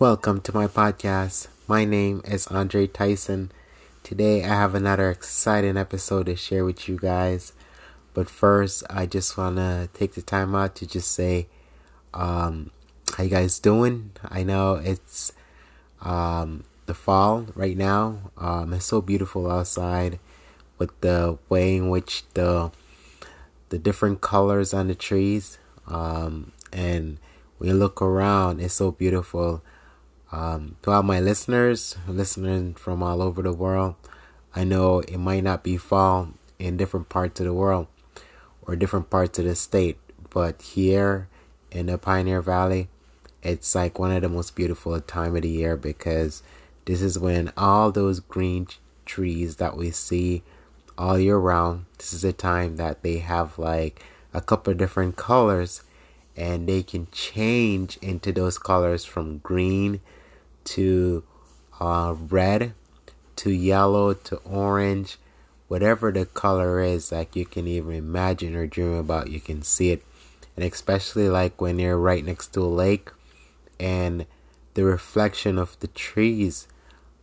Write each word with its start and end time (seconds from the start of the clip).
Welcome 0.00 0.40
to 0.40 0.52
my 0.52 0.66
podcast. 0.66 1.46
My 1.68 1.84
name 1.84 2.20
is 2.24 2.48
Andre 2.48 2.88
Tyson. 2.88 3.52
Today 4.02 4.42
I 4.42 4.48
have 4.48 4.74
another 4.74 5.08
exciting 5.08 5.76
episode 5.76 6.26
to 6.26 6.34
share 6.34 6.64
with 6.64 6.88
you 6.88 6.98
guys. 6.98 7.52
But 8.12 8.28
first, 8.28 8.82
I 8.90 9.06
just 9.06 9.38
want 9.38 9.56
to 9.56 9.88
take 9.94 10.14
the 10.14 10.22
time 10.22 10.52
out 10.56 10.74
to 10.76 10.86
just 10.86 11.12
say, 11.12 11.46
um, 12.12 12.72
how 13.16 13.22
you 13.22 13.30
guys 13.30 13.60
doing? 13.60 14.10
I 14.28 14.42
know 14.42 14.74
it's 14.74 15.32
um, 16.02 16.64
the 16.86 16.94
fall 16.94 17.46
right 17.54 17.76
now. 17.76 18.32
Um, 18.36 18.72
it's 18.72 18.86
so 18.86 19.00
beautiful 19.00 19.48
outside 19.48 20.18
with 20.76 20.90
the 21.02 21.38
way 21.48 21.76
in 21.76 21.88
which 21.88 22.24
the 22.34 22.72
the 23.68 23.78
different 23.78 24.20
colors 24.20 24.74
on 24.74 24.88
the 24.88 24.94
trees 24.96 25.58
um, 25.86 26.50
and 26.72 27.18
when 27.58 27.70
you 27.70 27.76
look 27.76 28.02
around, 28.02 28.60
it's 28.60 28.74
so 28.74 28.90
beautiful. 28.90 29.62
Um, 30.34 30.74
to 30.82 30.90
all 30.90 31.04
my 31.04 31.20
listeners, 31.20 31.96
listening 32.08 32.74
from 32.74 33.04
all 33.04 33.22
over 33.22 33.40
the 33.40 33.52
world, 33.52 33.94
I 34.52 34.64
know 34.64 34.98
it 34.98 35.18
might 35.18 35.44
not 35.44 35.62
be 35.62 35.76
fall 35.76 36.30
in 36.58 36.76
different 36.76 37.08
parts 37.08 37.38
of 37.38 37.46
the 37.46 37.54
world 37.54 37.86
or 38.62 38.74
different 38.74 39.10
parts 39.10 39.38
of 39.38 39.44
the 39.44 39.54
state, 39.54 39.96
but 40.30 40.60
here 40.60 41.28
in 41.70 41.86
the 41.86 41.98
Pioneer 41.98 42.42
Valley, 42.42 42.88
it's 43.44 43.76
like 43.76 44.00
one 44.00 44.10
of 44.10 44.22
the 44.22 44.28
most 44.28 44.56
beautiful 44.56 45.00
time 45.00 45.36
of 45.36 45.42
the 45.42 45.48
year 45.48 45.76
because 45.76 46.42
this 46.86 47.00
is 47.00 47.16
when 47.16 47.52
all 47.56 47.92
those 47.92 48.18
green 48.18 48.66
trees 49.06 49.56
that 49.56 49.76
we 49.76 49.92
see 49.92 50.42
all 50.98 51.16
year 51.16 51.38
round, 51.38 51.84
this 51.98 52.12
is 52.12 52.24
a 52.24 52.32
time 52.32 52.74
that 52.74 53.04
they 53.04 53.18
have 53.18 53.56
like 53.56 54.02
a 54.32 54.40
couple 54.40 54.72
of 54.72 54.78
different 54.78 55.14
colors 55.14 55.84
and 56.36 56.68
they 56.68 56.82
can 56.82 57.06
change 57.12 57.98
into 57.98 58.32
those 58.32 58.58
colors 58.58 59.04
from 59.04 59.38
green 59.38 60.00
to 60.64 61.24
uh, 61.80 62.14
red 62.18 62.74
to 63.36 63.50
yellow 63.50 64.14
to 64.14 64.36
orange, 64.36 65.18
whatever 65.68 66.12
the 66.12 66.26
color 66.26 66.80
is, 66.80 67.12
like 67.12 67.34
you 67.34 67.44
can 67.44 67.66
even 67.66 67.94
imagine 67.94 68.54
or 68.54 68.66
dream 68.66 68.94
about, 68.94 69.30
you 69.30 69.40
can 69.40 69.62
see 69.62 69.90
it. 69.90 70.02
And 70.56 70.64
especially 70.64 71.28
like 71.28 71.60
when 71.60 71.78
you're 71.78 71.98
right 71.98 72.24
next 72.24 72.54
to 72.54 72.60
a 72.60 72.66
lake 72.66 73.10
and 73.80 74.26
the 74.74 74.84
reflection 74.84 75.58
of 75.58 75.78
the 75.80 75.88
trees 75.88 76.68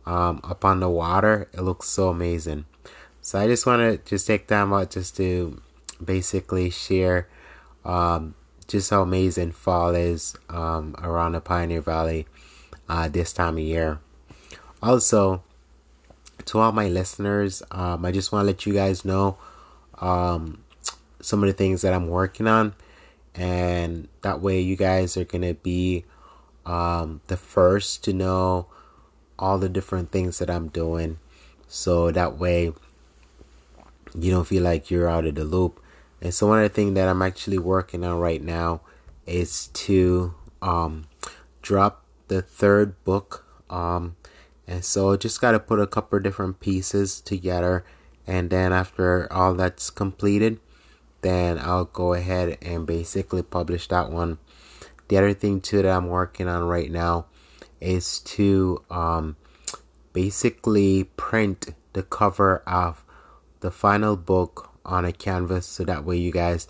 um, 0.04 0.40
upon 0.44 0.80
the 0.80 0.90
water, 0.90 1.48
it 1.52 1.62
looks 1.62 1.88
so 1.88 2.08
amazing. 2.08 2.66
So 3.22 3.38
I 3.38 3.46
just 3.46 3.66
want 3.66 3.80
to 3.80 4.10
just 4.10 4.26
take 4.26 4.48
time 4.48 4.72
out 4.72 4.90
just 4.90 5.16
to 5.16 5.62
basically 6.04 6.70
share 6.70 7.28
um, 7.84 8.34
just 8.66 8.90
how 8.90 9.02
amazing 9.02 9.52
fall 9.52 9.94
is 9.94 10.36
um, 10.50 10.94
around 10.98 11.32
the 11.32 11.40
Pioneer 11.40 11.80
Valley 11.80 12.26
uh, 12.92 13.08
this 13.08 13.32
time 13.32 13.56
of 13.56 13.64
year. 13.64 14.00
Also, 14.82 15.42
to 16.44 16.58
all 16.58 16.72
my 16.72 16.88
listeners, 16.88 17.62
um, 17.70 18.04
I 18.04 18.12
just 18.12 18.32
want 18.32 18.42
to 18.42 18.46
let 18.48 18.66
you 18.66 18.74
guys 18.74 19.02
know 19.02 19.38
um, 19.98 20.62
some 21.18 21.42
of 21.42 21.46
the 21.46 21.54
things 21.54 21.80
that 21.80 21.94
I'm 21.94 22.08
working 22.08 22.46
on, 22.46 22.74
and 23.34 24.08
that 24.20 24.42
way 24.42 24.60
you 24.60 24.76
guys 24.76 25.16
are 25.16 25.24
gonna 25.24 25.54
be 25.54 26.04
um, 26.66 27.22
the 27.28 27.38
first 27.38 28.04
to 28.04 28.12
know 28.12 28.66
all 29.38 29.56
the 29.56 29.70
different 29.70 30.10
things 30.10 30.38
that 30.38 30.50
I'm 30.50 30.68
doing. 30.68 31.18
So 31.68 32.10
that 32.10 32.36
way 32.36 32.74
you 34.14 34.30
don't 34.30 34.44
feel 34.44 34.64
like 34.64 34.90
you're 34.90 35.08
out 35.08 35.24
of 35.24 35.36
the 35.36 35.44
loop. 35.44 35.80
And 36.20 36.34
so 36.34 36.46
one 36.46 36.58
of 36.58 36.64
the 36.64 36.74
things 36.74 36.94
that 36.96 37.08
I'm 37.08 37.22
actually 37.22 37.58
working 37.58 38.04
on 38.04 38.18
right 38.18 38.42
now 38.42 38.82
is 39.26 39.68
to 39.68 40.34
um, 40.60 41.06
drop 41.62 42.01
the 42.32 42.40
third 42.40 42.96
book. 43.04 43.44
Um, 43.68 44.16
and 44.66 44.84
so 44.84 45.16
just 45.16 45.40
got 45.40 45.52
to 45.52 45.60
put 45.60 45.80
a 45.80 45.86
couple 45.86 46.18
different 46.20 46.60
pieces 46.60 47.20
together. 47.20 47.84
And 48.26 48.48
then 48.48 48.72
after 48.72 49.30
all 49.30 49.54
that's 49.54 49.90
completed, 49.90 50.58
then 51.20 51.58
I'll 51.58 51.84
go 51.84 52.14
ahead 52.14 52.56
and 52.62 52.86
basically 52.86 53.42
publish 53.42 53.88
that 53.88 54.10
one. 54.10 54.38
The 55.08 55.18
other 55.18 55.34
thing 55.34 55.60
too 55.60 55.82
that 55.82 55.94
I'm 55.94 56.08
working 56.08 56.48
on 56.48 56.64
right 56.64 56.90
now 56.90 57.26
is 57.80 58.20
to 58.20 58.82
um, 58.90 59.36
basically 60.12 61.04
print 61.04 61.74
the 61.92 62.02
cover 62.02 62.62
of 62.66 63.04
the 63.60 63.70
final 63.70 64.16
book 64.16 64.70
on 64.86 65.04
a 65.04 65.12
canvas 65.12 65.66
so 65.66 65.84
that 65.84 66.04
way 66.04 66.16
you 66.16 66.32
guys 66.32 66.66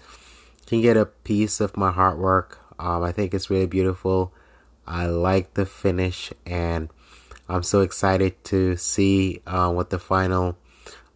can 0.67 0.81
get 0.81 0.97
a 0.97 1.07
piece 1.07 1.61
of 1.61 1.77
my 1.77 1.93
artwork. 1.93 2.57
Um, 2.79 3.03
I 3.05 3.13
think 3.13 3.33
it's 3.33 3.49
really 3.49 3.67
beautiful. 3.67 4.33
I 4.87 5.07
like 5.07 5.55
the 5.55 5.67
finish 5.67 6.33
and 6.45 6.89
I'm 7.49 7.63
so 7.63 7.81
excited 7.81 8.43
to 8.45 8.77
see 8.77 9.43
uh, 9.47 9.71
what 9.73 9.91
the 9.91 9.99
final 9.99 10.57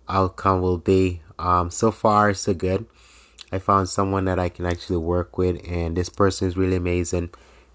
outcome 0.09 0.61
will 0.61 0.79
be. 0.79 1.23
Um, 1.39 1.71
so 1.71 1.91
far, 1.91 2.35
so 2.35 2.55
good. 2.55 2.87
I 3.53 3.59
found 3.59 3.89
someone 3.89 4.25
that 4.25 4.39
I 4.39 4.49
can 4.49 4.67
actually 4.67 4.99
work 4.99 5.39
with, 5.39 5.61
and 5.69 5.97
this 5.97 6.09
person 6.09 6.49
is 6.49 6.57
really 6.57 6.77
amazing. 6.77 7.31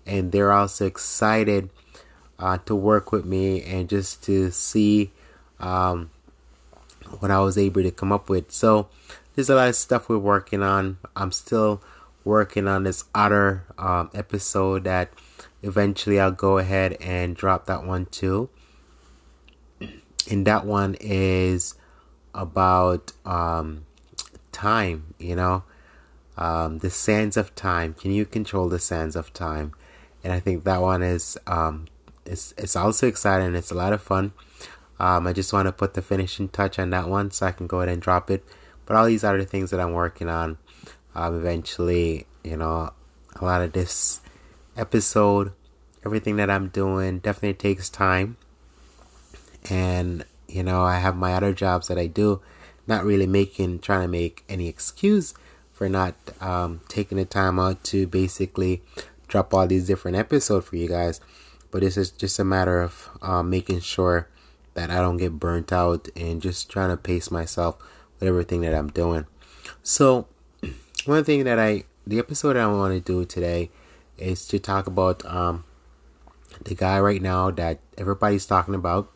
And 0.05 0.31
they're 0.31 0.51
also 0.51 0.85
excited 0.85 1.69
uh, 2.37 2.57
to 2.65 2.75
work 2.75 3.11
with 3.11 3.25
me 3.25 3.63
and 3.63 3.87
just 3.87 4.23
to 4.25 4.51
see 4.51 5.11
um, 5.59 6.11
what 7.19 7.31
I 7.31 7.39
was 7.39 7.57
able 7.57 7.83
to 7.83 7.91
come 7.91 8.11
up 8.11 8.29
with. 8.29 8.51
So, 8.51 8.89
there's 9.35 9.49
a 9.49 9.55
lot 9.55 9.69
of 9.69 9.75
stuff 9.75 10.09
we're 10.09 10.17
working 10.17 10.61
on. 10.61 10.97
I'm 11.15 11.31
still 11.31 11.81
working 12.23 12.67
on 12.67 12.83
this 12.83 13.05
other 13.15 13.63
um, 13.77 14.09
episode 14.13 14.83
that 14.83 15.09
eventually 15.63 16.19
I'll 16.19 16.31
go 16.31 16.57
ahead 16.57 16.97
and 17.01 17.35
drop 17.35 17.65
that 17.67 17.83
one 17.83 18.05
too. 18.07 18.49
And 20.29 20.45
that 20.45 20.65
one 20.65 20.95
is 20.99 21.75
about 22.33 23.11
um, 23.25 23.85
time, 24.51 25.13
you 25.19 25.35
know, 25.35 25.63
um, 26.37 26.79
the 26.79 26.89
sands 26.89 27.37
of 27.37 27.53
time. 27.55 27.93
Can 27.93 28.11
you 28.11 28.25
control 28.25 28.69
the 28.69 28.79
sands 28.79 29.15
of 29.15 29.33
time? 29.33 29.73
And 30.23 30.31
I 30.31 30.39
think 30.39 30.63
that 30.63 30.81
one 30.81 31.01
is 31.01 31.37
um, 31.47 31.87
it's 32.25 32.53
it's 32.57 32.75
also 32.75 33.07
exciting. 33.07 33.55
It's 33.55 33.71
a 33.71 33.75
lot 33.75 33.93
of 33.93 34.01
fun. 34.01 34.33
Um, 34.99 35.25
I 35.25 35.33
just 35.33 35.51
want 35.51 35.65
to 35.65 35.71
put 35.71 35.95
the 35.95 36.01
finishing 36.01 36.49
touch 36.49 36.77
on 36.77 36.91
that 36.91 37.09
one 37.09 37.31
so 37.31 37.47
I 37.47 37.51
can 37.51 37.65
go 37.65 37.79
ahead 37.81 37.89
and 37.89 38.01
drop 38.01 38.29
it. 38.29 38.45
But 38.85 38.95
all 38.95 39.05
these 39.05 39.23
other 39.23 39.43
things 39.43 39.71
that 39.71 39.79
I'm 39.79 39.93
working 39.93 40.29
on, 40.29 40.57
um, 41.15 41.35
eventually, 41.35 42.27
you 42.43 42.55
know, 42.55 42.91
a 43.35 43.45
lot 43.45 43.61
of 43.61 43.73
this 43.73 44.21
episode, 44.81 45.53
everything 46.03 46.35
that 46.37 46.49
I'm 46.49 46.69
doing 46.69 47.19
definitely 47.19 47.53
takes 47.53 47.89
time. 47.89 48.37
And, 49.69 50.25
you 50.47 50.63
know, 50.63 50.81
I 50.81 50.97
have 50.97 51.15
my 51.15 51.33
other 51.33 51.53
jobs 51.53 51.87
that 51.87 51.99
I 51.99 52.07
do, 52.07 52.41
not 52.87 53.05
really 53.05 53.27
making, 53.27 53.79
trying 53.79 54.01
to 54.01 54.07
make 54.07 54.43
any 54.49 54.67
excuse 54.67 55.35
for 55.71 55.87
not 55.87 56.15
um, 56.41 56.81
taking 56.87 57.17
the 57.17 57.25
time 57.25 57.59
out 57.59 57.83
to 57.85 58.07
basically 58.07 58.81
drop 59.27 59.53
all 59.53 59.67
these 59.67 59.87
different 59.87 60.17
episodes 60.17 60.67
for 60.67 60.75
you 60.75 60.89
guys. 60.89 61.21
But 61.69 61.81
this 61.81 61.95
is 61.95 62.11
just 62.11 62.39
a 62.39 62.43
matter 62.43 62.81
of 62.81 63.09
um, 63.21 63.49
making 63.49 63.79
sure 63.79 64.27
that 64.73 64.89
I 64.89 64.97
don't 64.97 65.17
get 65.17 65.39
burnt 65.39 65.71
out 65.71 66.09
and 66.15 66.41
just 66.41 66.69
trying 66.69 66.89
to 66.89 66.97
pace 66.97 67.31
myself 67.31 67.77
with 68.19 68.27
everything 68.27 68.61
that 68.61 68.73
I'm 68.73 68.89
doing. 68.89 69.25
So, 69.83 70.27
one 71.05 71.23
thing 71.23 71.43
that 71.45 71.59
I, 71.59 71.83
the 72.05 72.19
episode 72.19 72.57
I 72.57 72.67
want 72.67 72.93
to 72.93 72.99
do 72.99 73.25
today 73.25 73.69
is 74.21 74.47
to 74.47 74.59
talk 74.59 74.87
about 74.87 75.25
um, 75.25 75.63
the 76.63 76.75
guy 76.75 76.99
right 76.99 77.21
now 77.21 77.51
that 77.51 77.79
everybody's 77.97 78.45
talking 78.45 78.75
about, 78.75 79.11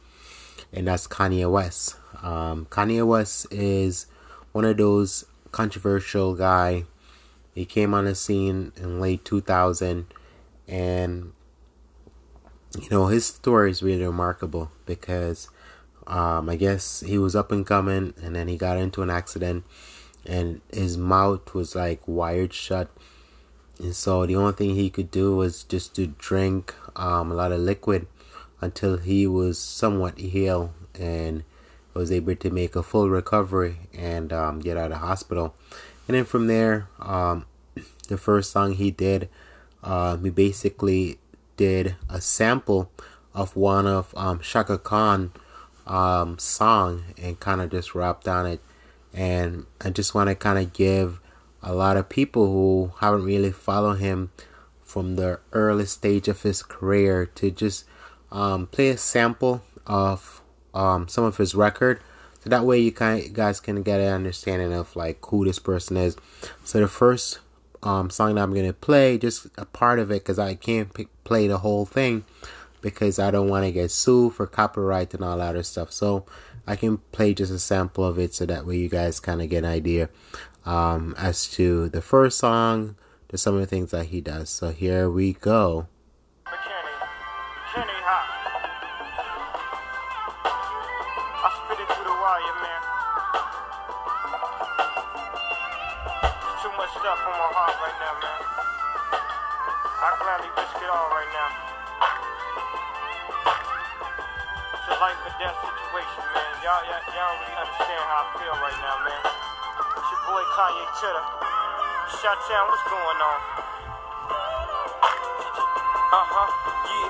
and 0.73 0.87
that's 0.87 1.07
Kanye 1.07 1.49
West. 1.49 1.95
Um, 2.21 2.65
Kanye 2.69 3.05
West 3.05 3.47
is 3.51 4.07
one 4.51 4.65
of 4.65 4.77
those 4.77 5.25
controversial 5.51 6.35
guy. 6.35 6.85
He 7.53 7.65
came 7.65 7.93
on 7.93 8.05
the 8.05 8.15
scene 8.15 8.71
in 8.75 8.99
late 8.99 9.23
2000, 9.23 10.07
and 10.67 11.33
you 12.79 12.89
know 12.89 13.07
his 13.07 13.25
story 13.25 13.71
is 13.71 13.83
really 13.83 14.05
remarkable 14.05 14.71
because 14.85 15.49
um, 16.07 16.49
I 16.49 16.55
guess 16.55 17.01
he 17.01 17.17
was 17.17 17.35
up 17.35 17.51
and 17.51 17.65
coming, 17.65 18.13
and 18.21 18.35
then 18.35 18.47
he 18.47 18.57
got 18.57 18.77
into 18.77 19.01
an 19.01 19.09
accident, 19.09 19.63
and 20.25 20.61
his 20.71 20.97
mouth 20.97 21.53
was 21.53 21.75
like 21.75 22.01
wired 22.05 22.53
shut, 22.53 22.89
and 23.79 23.95
so 23.95 24.25
the 24.25 24.35
only 24.35 24.53
thing 24.53 24.75
he 24.75 24.89
could 24.89 25.11
do 25.11 25.35
was 25.35 25.63
just 25.63 25.95
to 25.95 26.07
drink 26.07 26.73
um, 26.95 27.31
a 27.31 27.35
lot 27.35 27.51
of 27.51 27.59
liquid 27.59 28.07
until 28.61 28.97
he 28.97 29.27
was 29.27 29.59
somewhat 29.59 30.17
healed 30.17 30.71
and 30.97 31.43
was 31.93 32.11
able 32.11 32.35
to 32.35 32.49
make 32.49 32.75
a 32.75 32.83
full 32.83 33.09
recovery 33.09 33.77
and 33.93 34.31
um, 34.31 34.59
get 34.59 34.77
out 34.77 34.91
of 34.91 34.99
hospital. 34.99 35.55
And 36.07 36.15
then 36.15 36.25
from 36.25 36.47
there, 36.47 36.87
um, 36.99 37.45
the 38.07 38.17
first 38.17 38.51
song 38.51 38.73
he 38.73 38.91
did, 38.91 39.29
uh, 39.83 40.17
he 40.17 40.29
basically 40.29 41.19
did 41.57 41.95
a 42.09 42.21
sample 42.21 42.91
of 43.33 43.55
one 43.55 43.87
of 43.87 44.13
um, 44.17 44.39
Chaka 44.39 44.77
Khan 44.77 45.31
um, 45.87 46.37
song 46.39 47.03
and 47.21 47.39
kind 47.39 47.61
of 47.61 47.71
just 47.71 47.95
rapped 47.95 48.27
on 48.27 48.45
it. 48.45 48.59
And 49.13 49.65
I 49.81 49.89
just 49.89 50.13
want 50.13 50.29
to 50.29 50.35
kind 50.35 50.59
of 50.59 50.73
give 50.73 51.21
a 51.65 51.73
lot 51.73 51.97
of 51.97 52.07
people 52.07 52.45
who 52.45 52.93
haven't 52.99 53.25
really 53.25 53.51
followed 53.51 53.95
him 53.95 54.29
from 54.83 55.15
the 55.15 55.39
early 55.51 55.85
stage 55.85 56.27
of 56.27 56.43
his 56.43 56.61
career 56.61 57.25
to 57.25 57.49
just 57.49 57.85
um, 58.31 58.67
play 58.67 58.89
a 58.89 58.97
sample 58.97 59.63
of 59.87 60.41
um, 60.73 61.07
some 61.07 61.23
of 61.23 61.37
his 61.37 61.55
record. 61.55 61.99
So 62.43 62.49
that 62.51 62.63
way 62.63 62.79
you 62.79 62.91
guys 62.91 63.59
can 63.59 63.81
get 63.81 63.99
an 63.99 64.13
understanding 64.13 64.71
of 64.71 64.95
like 64.95 65.25
who 65.25 65.43
this 65.43 65.57
person 65.57 65.97
is. 65.97 66.15
So 66.63 66.79
the 66.79 66.87
first 66.87 67.39
um, 67.81 68.11
song 68.11 68.35
that 68.35 68.43
I'm 68.43 68.53
gonna 68.53 68.71
play, 68.71 69.17
just 69.17 69.47
a 69.57 69.65
part 69.65 69.97
of 69.97 70.11
it, 70.11 70.23
because 70.23 70.37
I 70.37 70.53
can't 70.53 70.93
p- 70.93 71.07
play 71.23 71.47
the 71.47 71.57
whole 71.57 71.85
thing 71.85 72.23
because 72.81 73.17
I 73.17 73.31
don't 73.31 73.49
want 73.49 73.65
to 73.65 73.71
get 73.71 73.89
sued 73.89 74.33
for 74.33 74.45
copyright 74.45 75.15
and 75.15 75.23
all 75.23 75.39
that 75.39 75.49
other 75.49 75.63
stuff. 75.63 75.91
So 75.91 76.23
I 76.67 76.75
can 76.75 76.99
play 77.11 77.33
just 77.33 77.51
a 77.51 77.57
sample 77.57 78.05
of 78.05 78.19
it 78.19 78.35
so 78.35 78.45
that 78.45 78.67
way 78.67 78.77
you 78.77 78.89
guys 78.89 79.19
kind 79.19 79.41
of 79.41 79.49
get 79.49 79.63
an 79.63 79.71
idea 79.71 80.09
um, 80.65 81.15
as 81.17 81.47
to 81.51 81.89
the 81.89 82.01
first 82.01 82.37
song, 82.39 82.95
to 83.29 83.37
some 83.37 83.55
of 83.55 83.61
the 83.61 83.67
things 83.67 83.91
that 83.91 84.07
he 84.07 84.21
does. 84.21 84.49
So 84.49 84.71
here 84.71 85.09
we 85.09 85.33
go. 85.33 85.87
Y'all, 106.65 106.81
y'all, 106.81 106.97
y'all 107.13 107.29
don't 107.29 107.45
really 107.45 107.61
understand 107.61 108.01
how 108.09 108.25
I 108.25 108.41
feel 108.41 108.57
right 108.57 108.79
now, 108.81 108.97
man. 109.05 109.54
It's 109.75 110.09
your 110.11 110.21
boy 110.27 110.43
Kanye 110.55 110.85
Titter. 110.99 111.25
Shot 112.21 112.37
Town, 112.47 112.65
what's 112.69 112.83
going 112.89 113.19
on? 113.19 113.39
Uh 116.11 116.25
huh, 116.31 116.49
yeah, 116.87 117.09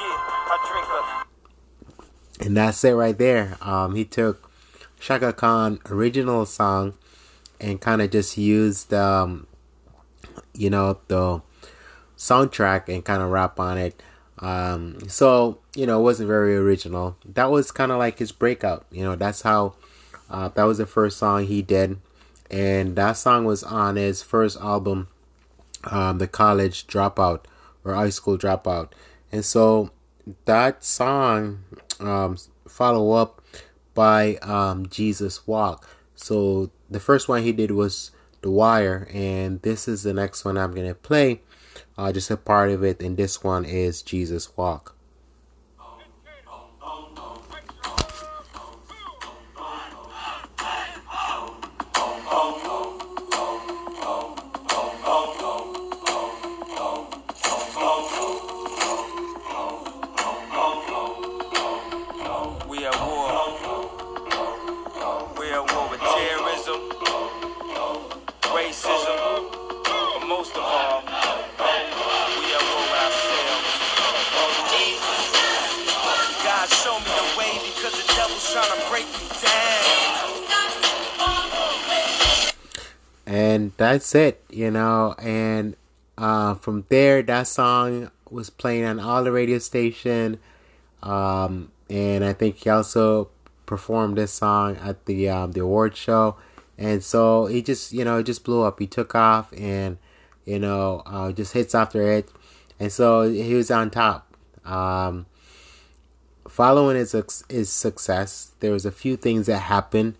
yeah, 0.00 0.16
I 0.50 0.56
drink 0.70 0.88
up. 0.90 2.46
And 2.46 2.56
that's 2.56 2.82
it 2.84 2.92
right 2.92 3.16
there. 3.16 3.56
Um, 3.60 3.94
he 3.94 4.04
took 4.04 4.50
Chaka 4.98 5.32
Khan 5.32 5.78
original 5.88 6.46
song 6.46 6.94
and 7.60 7.80
kind 7.80 8.02
of 8.02 8.10
just 8.10 8.36
used 8.36 8.92
um, 8.94 9.46
you 10.54 10.70
know 10.70 10.98
the 11.08 11.40
soundtrack 12.16 12.88
and 12.92 13.04
kind 13.04 13.22
of 13.22 13.30
rap 13.30 13.58
on 13.58 13.78
it 13.78 14.02
um, 14.40 14.98
so 15.08 15.58
you 15.74 15.86
know 15.86 16.00
it 16.00 16.02
wasn't 16.02 16.26
very 16.26 16.56
original 16.56 17.16
that 17.24 17.50
was 17.50 17.70
kind 17.70 17.92
of 17.92 17.98
like 17.98 18.18
his 18.18 18.32
breakout 18.32 18.84
you 18.90 19.02
know 19.02 19.16
that's 19.16 19.42
how 19.42 19.74
uh, 20.30 20.48
that 20.48 20.64
was 20.64 20.78
the 20.78 20.86
first 20.86 21.18
song 21.18 21.46
he 21.46 21.62
did 21.62 21.98
and 22.50 22.96
that 22.96 23.12
song 23.12 23.44
was 23.44 23.62
on 23.62 23.96
his 23.96 24.22
first 24.22 24.58
album 24.60 25.08
um, 25.84 26.18
the 26.18 26.28
college 26.28 26.86
dropout 26.86 27.44
or 27.84 27.94
high 27.94 28.10
school 28.10 28.38
dropout 28.38 28.90
and 29.32 29.44
so 29.44 29.90
that 30.44 30.84
song 30.84 31.64
um, 32.00 32.36
follow 32.68 33.12
up 33.12 33.42
by 33.94 34.36
um, 34.36 34.86
jesus 34.88 35.46
walk 35.46 35.88
so 36.14 36.70
the 36.90 37.00
first 37.00 37.28
one 37.28 37.42
he 37.42 37.52
did 37.52 37.70
was 37.70 38.10
The 38.42 38.50
Wire, 38.50 39.08
and 39.12 39.62
this 39.62 39.88
is 39.88 40.02
the 40.02 40.12
next 40.12 40.44
one 40.44 40.58
I'm 40.58 40.72
gonna 40.72 40.94
play. 40.94 41.40
Uh, 41.96 42.12
just 42.12 42.30
a 42.30 42.36
part 42.36 42.70
of 42.70 42.82
it, 42.82 43.00
and 43.00 43.16
this 43.16 43.42
one 43.42 43.64
is 43.64 44.02
Jesus 44.02 44.54
Walk. 44.56 44.96
That's 83.92 84.14
it, 84.14 84.44
you 84.50 84.70
know. 84.70 85.14
And 85.18 85.76
uh, 86.16 86.54
from 86.54 86.84
there, 86.88 87.22
that 87.22 87.46
song 87.46 88.10
was 88.30 88.48
playing 88.50 88.84
on 88.84 89.00
all 89.00 89.24
the 89.24 89.32
radio 89.32 89.58
station, 89.58 90.38
um, 91.02 91.72
and 91.88 92.24
I 92.24 92.32
think 92.32 92.56
he 92.56 92.70
also 92.70 93.30
performed 93.66 94.16
this 94.16 94.32
song 94.32 94.76
at 94.76 95.06
the 95.06 95.28
um, 95.28 95.52
the 95.52 95.60
award 95.60 95.96
show, 95.96 96.36
and 96.78 97.02
so 97.02 97.46
he 97.46 97.62
just 97.62 97.92
you 97.92 98.04
know 98.04 98.18
it 98.18 98.24
just 98.24 98.44
blew 98.44 98.62
up. 98.62 98.78
He 98.78 98.86
took 98.86 99.14
off, 99.14 99.52
and 99.54 99.98
you 100.44 100.60
know 100.60 101.02
uh, 101.06 101.32
just 101.32 101.52
hits 101.52 101.74
after 101.74 102.02
it, 102.12 102.30
and 102.78 102.92
so 102.92 103.28
he 103.28 103.54
was 103.54 103.70
on 103.70 103.90
top. 103.90 104.36
Um, 104.64 105.26
following 106.48 106.96
his 106.96 107.12
his 107.48 107.70
success, 107.70 108.52
there 108.60 108.70
was 108.70 108.86
a 108.86 108.92
few 108.92 109.16
things 109.16 109.46
that 109.46 109.58
happened 109.58 110.14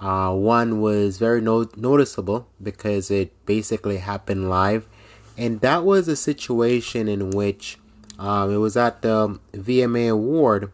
uh, 0.00 0.32
one 0.32 0.80
was 0.80 1.18
very 1.18 1.42
no- 1.42 1.68
noticeable 1.76 2.48
because 2.60 3.10
it 3.10 3.32
basically 3.44 3.98
happened 3.98 4.48
live, 4.48 4.88
and 5.36 5.60
that 5.60 5.84
was 5.84 6.08
a 6.08 6.16
situation 6.16 7.06
in 7.06 7.30
which 7.30 7.78
um, 8.18 8.50
it 8.50 8.56
was 8.56 8.78
at 8.78 9.02
the 9.02 9.38
VMA 9.52 10.10
Award, 10.10 10.72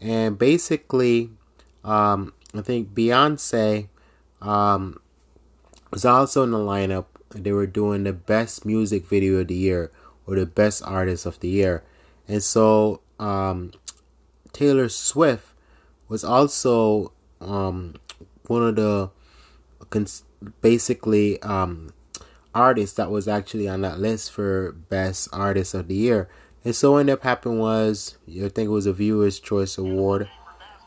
and 0.00 0.36
basically, 0.36 1.30
um, 1.84 2.34
I 2.52 2.62
think 2.62 2.92
Beyonce 2.92 3.86
um, 4.42 5.00
was 5.92 6.04
also 6.04 6.42
in 6.42 6.50
the 6.50 6.58
lineup. 6.58 7.06
They 7.30 7.52
were 7.52 7.66
doing 7.66 8.02
the 8.02 8.12
best 8.12 8.66
music 8.66 9.06
video 9.06 9.40
of 9.40 9.48
the 9.48 9.54
year 9.54 9.92
or 10.26 10.34
the 10.34 10.46
best 10.46 10.82
artist 10.84 11.26
of 11.26 11.38
the 11.38 11.48
year, 11.48 11.84
and 12.26 12.42
so 12.42 13.02
um, 13.20 13.70
Taylor 14.52 14.88
Swift 14.88 15.46
was 16.08 16.24
also 16.24 17.12
um, 17.40 17.94
one 18.46 18.62
of 18.62 18.76
the 18.76 19.10
basically 20.60 21.40
um, 21.42 21.92
artists 22.54 22.96
that 22.96 23.10
was 23.10 23.26
actually 23.28 23.68
on 23.68 23.80
that 23.82 23.98
list 23.98 24.30
for 24.32 24.72
best 24.72 25.28
artist 25.32 25.74
of 25.74 25.88
the 25.88 25.94
year. 25.94 26.28
And 26.64 26.74
so 26.74 26.92
what 26.92 27.00
ended 27.00 27.14
up 27.14 27.22
happening 27.22 27.58
was 27.58 28.16
I 28.28 28.48
think 28.48 28.66
it 28.66 28.68
was 28.68 28.86
a 28.86 28.92
Viewers 28.92 29.38
Choice 29.38 29.76
Award, 29.76 30.28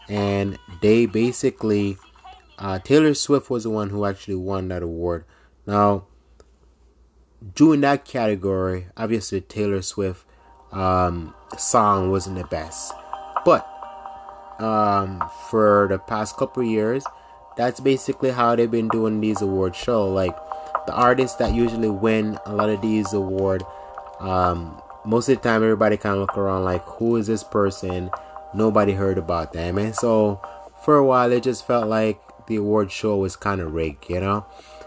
and 0.10 0.58
they 0.82 1.06
basically 1.06 1.98
uh, 2.58 2.80
Taylor 2.80 3.14
Swift 3.14 3.50
was 3.50 3.64
the 3.64 3.70
one 3.70 3.90
who 3.90 4.06
actually 4.06 4.36
won 4.36 4.68
that 4.70 4.82
award. 4.82 5.26
Now, 5.68 6.08
during 7.54 7.82
that 7.82 8.06
category, 8.06 8.88
obviously 8.96 9.42
Taylor 9.42 9.82
Swift 9.84 10.26
um, 10.72 11.36
song 11.58 12.10
wasn't 12.10 12.38
the 12.38 12.46
best, 12.46 12.94
but 13.46 13.68
um, 14.60 15.24
for 15.50 15.88
the 15.90 16.00
past 16.00 16.36
couple 16.38 16.64
years, 16.64 17.06
that's 17.58 17.80
basically 17.80 18.30
how 18.30 18.56
they've 18.56 18.70
been 18.70 18.88
doing 18.90 19.20
these 19.20 19.42
award 19.42 19.76
show. 19.76 20.08
Like 20.08 20.36
the 20.86 20.94
artists 20.94 21.38
that 21.38 21.54
usually 21.54 21.90
win 21.90 22.38
a 22.46 22.54
lot 22.54 22.70
of 22.70 22.82
these 22.82 23.12
award, 23.14 23.64
um, 24.20 24.82
most 25.06 25.28
of 25.30 25.38
the 25.38 25.44
time 25.44 25.64
everybody 25.64 25.98
kind 25.98 26.16
of 26.16 26.22
look 26.22 26.38
around 26.38 26.64
like, 26.64 26.84
who 26.84 27.16
is 27.18 27.28
this 27.28 27.44
person? 27.44 28.10
Nobody 28.54 28.94
heard 28.94 29.18
about 29.18 29.52
them, 29.54 29.78
and 29.78 29.94
so 29.94 30.42
for 30.86 30.96
a 30.96 31.06
while 31.06 31.32
it 31.32 31.44
just 31.44 31.68
felt 31.68 31.88
like 31.88 32.20
the 32.48 32.56
award 32.56 32.92
show 32.92 33.18
was 33.18 33.36
kind 33.36 33.60
of 33.60 33.74
rigged, 33.74 34.10
you 34.10 34.22
know. 34.22 34.46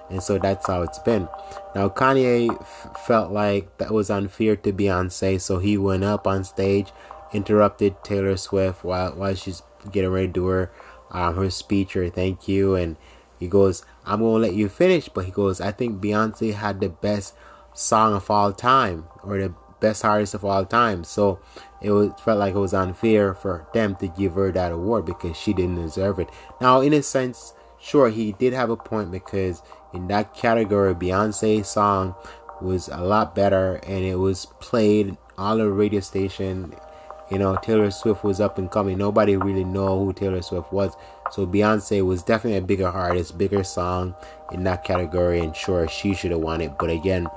And 0.08 0.22
so 0.22 0.38
that's 0.38 0.66
how 0.66 0.82
it's 0.82 0.98
been. 0.98 1.28
Now 1.74 1.88
Kanye 1.88 2.50
f- 2.60 2.96
felt 3.06 3.30
like 3.30 3.76
that 3.78 3.92
was 3.92 4.10
unfair 4.10 4.56
to 4.56 4.72
Beyonce, 4.72 5.40
so 5.40 5.58
he 5.58 5.76
went 5.76 6.04
up 6.04 6.26
on 6.26 6.42
stage, 6.42 6.88
interrupted 7.32 8.02
Taylor 8.02 8.36
Swift 8.36 8.82
while 8.82 9.12
while 9.12 9.34
she's 9.34 9.62
getting 9.92 10.10
ready 10.10 10.26
to 10.26 10.32
do 10.32 10.46
her 10.46 10.70
um, 11.10 11.36
her 11.36 11.50
speech 11.50 11.96
or 11.96 12.08
thank 12.08 12.48
you, 12.48 12.74
and 12.74 12.96
he 13.38 13.48
goes, 13.48 13.84
"I'm 14.04 14.20
gonna 14.20 14.38
let 14.38 14.54
you 14.54 14.68
finish," 14.68 15.08
but 15.08 15.24
he 15.24 15.30
goes, 15.30 15.60
"I 15.60 15.72
think 15.72 16.00
Beyonce 16.00 16.54
had 16.54 16.80
the 16.80 16.88
best 16.88 17.34
song 17.74 18.14
of 18.14 18.30
all 18.30 18.52
time, 18.52 19.06
or 19.22 19.38
the 19.38 19.54
best 19.80 20.04
artist 20.04 20.34
of 20.34 20.44
all 20.44 20.64
time." 20.64 21.04
So 21.04 21.38
it 21.80 21.90
was 21.90 22.12
felt 22.22 22.38
like 22.38 22.54
it 22.54 22.58
was 22.58 22.74
unfair 22.74 23.34
for 23.34 23.66
them 23.72 23.96
to 23.96 24.08
give 24.08 24.34
her 24.34 24.52
that 24.52 24.72
award 24.72 25.06
because 25.06 25.36
she 25.36 25.52
didn't 25.52 25.82
deserve 25.82 26.18
it. 26.18 26.28
Now, 26.60 26.80
in 26.80 26.92
a 26.92 27.02
sense, 27.02 27.54
sure, 27.78 28.10
he 28.10 28.32
did 28.32 28.52
have 28.52 28.70
a 28.70 28.76
point 28.76 29.10
because 29.10 29.62
in 29.92 30.08
that 30.08 30.34
category, 30.34 30.94
Beyonce's 30.94 31.68
song 31.68 32.14
was 32.60 32.88
a 32.88 33.02
lot 33.02 33.34
better 33.34 33.76
and 33.86 34.04
it 34.04 34.16
was 34.16 34.46
played 34.60 35.16
all 35.38 35.56
the 35.56 35.70
radio 35.70 36.00
station 36.00 36.74
you 37.30 37.38
know, 37.38 37.56
Taylor 37.62 37.90
Swift 37.90 38.24
was 38.24 38.40
up 38.40 38.58
and 38.58 38.70
coming. 38.70 38.98
Nobody 38.98 39.36
really 39.36 39.64
know 39.64 40.04
who 40.04 40.12
Taylor 40.12 40.42
Swift 40.42 40.72
was. 40.72 40.96
So 41.30 41.46
Beyonce 41.46 42.04
was 42.04 42.22
definitely 42.22 42.58
a 42.58 42.62
bigger 42.62 42.88
artist, 42.88 43.38
bigger 43.38 43.62
song 43.62 44.14
in 44.52 44.64
that 44.64 44.84
category, 44.84 45.40
and 45.40 45.54
sure, 45.54 45.86
she 45.88 46.14
should 46.14 46.32
have 46.32 46.40
won 46.40 46.60
it. 46.60 46.76
But 46.78 46.90
again, 46.90 47.28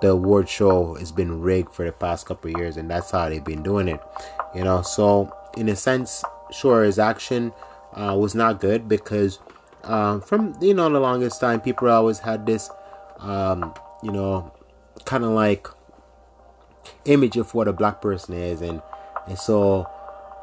the 0.00 0.10
award 0.10 0.48
show 0.48 0.94
has 0.94 1.12
been 1.12 1.40
rigged 1.40 1.72
for 1.72 1.84
the 1.84 1.92
past 1.92 2.26
couple 2.26 2.50
years, 2.50 2.76
and 2.76 2.90
that's 2.90 3.10
how 3.10 3.28
they've 3.28 3.44
been 3.44 3.62
doing 3.62 3.88
it. 3.88 4.00
You 4.54 4.64
know, 4.64 4.82
so 4.82 5.34
in 5.56 5.68
a 5.68 5.76
sense, 5.76 6.24
sure, 6.50 6.84
his 6.84 6.98
action 6.98 7.52
uh, 7.92 8.16
was 8.18 8.34
not 8.34 8.60
good 8.60 8.88
because 8.88 9.38
um, 9.84 10.20
from 10.20 10.56
you 10.60 10.74
know 10.74 10.88
the 10.88 11.00
longest 11.00 11.40
time, 11.40 11.60
people 11.60 11.88
always 11.88 12.20
had 12.20 12.46
this, 12.46 12.70
um, 13.18 13.74
you 14.02 14.12
know, 14.12 14.52
kind 15.04 15.24
of 15.24 15.30
like 15.30 15.68
image 17.04 17.36
of 17.36 17.54
what 17.54 17.68
a 17.68 17.72
black 17.72 18.00
person 18.00 18.34
is, 18.34 18.62
and 18.62 18.80
and 19.26 19.38
so 19.38 19.88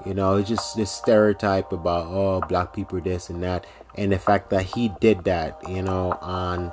you 0.06 0.14
know 0.14 0.38
it's 0.38 0.50
just 0.50 0.76
this 0.76 0.92
stereotype 0.92 1.72
about 1.72 2.08
oh 2.08 2.42
black 2.48 2.74
people 2.74 3.00
this 3.02 3.30
and 3.30 3.44
that, 3.44 3.66
and 3.96 4.12
the 4.12 4.20
fact 4.20 4.50
that 4.50 4.64
he 4.64 4.90
did 5.00 5.24
that, 5.26 5.60
you 5.70 5.82
know, 5.82 6.18
on 6.22 6.72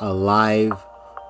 a 0.00 0.12
live 0.12 0.84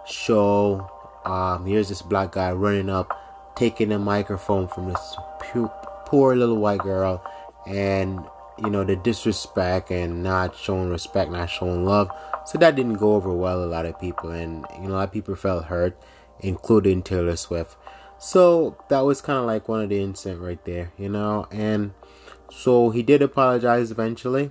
show. 0.07 0.91
Um, 1.25 1.67
here's 1.67 1.89
this 1.89 2.03
black 2.03 2.33
guy 2.33 2.53
running 2.53 2.89
up, 2.89 3.13
taking 3.57 3.93
a 3.93 3.99
microphone 3.99 4.69
from 4.69 4.89
this 4.89 5.17
pu- 5.41 5.71
poor 6.07 6.35
little 6.35 6.57
white 6.57 6.81
girl, 6.81 7.23
and 7.67 8.21
you 8.59 8.71
know 8.71 8.85
the 8.85 8.97
disrespect 8.97 9.91
and 9.91 10.23
not 10.23 10.57
showing 10.57 10.89
respect, 10.89 11.31
not 11.31 11.51
showing 11.51 11.85
love. 11.85 12.11
So 12.47 12.59
that 12.59 12.77
didn't 12.77 12.95
go 12.95 13.15
over 13.15 13.33
well. 13.33 13.63
A 13.63 13.67
lot 13.67 13.87
of 13.87 14.01
people, 14.01 14.31
and 14.31 14.65
you 14.81 14.89
know, 14.89 14.95
a 14.95 14.97
lot 14.97 15.05
of 15.05 15.13
people 15.13 15.37
felt 15.37 15.67
hurt, 15.67 15.99
including 16.41 17.03
Taylor 17.03 17.37
Swift. 17.37 17.77
So 18.19 18.77
that 18.89 19.01
was 19.01 19.21
kind 19.21 19.39
of 19.39 19.45
like 19.45 19.69
one 19.69 19.81
of 19.81 19.89
the 19.89 20.01
incident 20.01 20.43
right 20.43 20.63
there, 20.65 20.93
you 20.99 21.09
know. 21.09 21.47
And 21.51 21.93
so 22.51 22.91
he 22.91 23.03
did 23.03 23.23
apologize 23.23 23.91
eventually. 23.91 24.51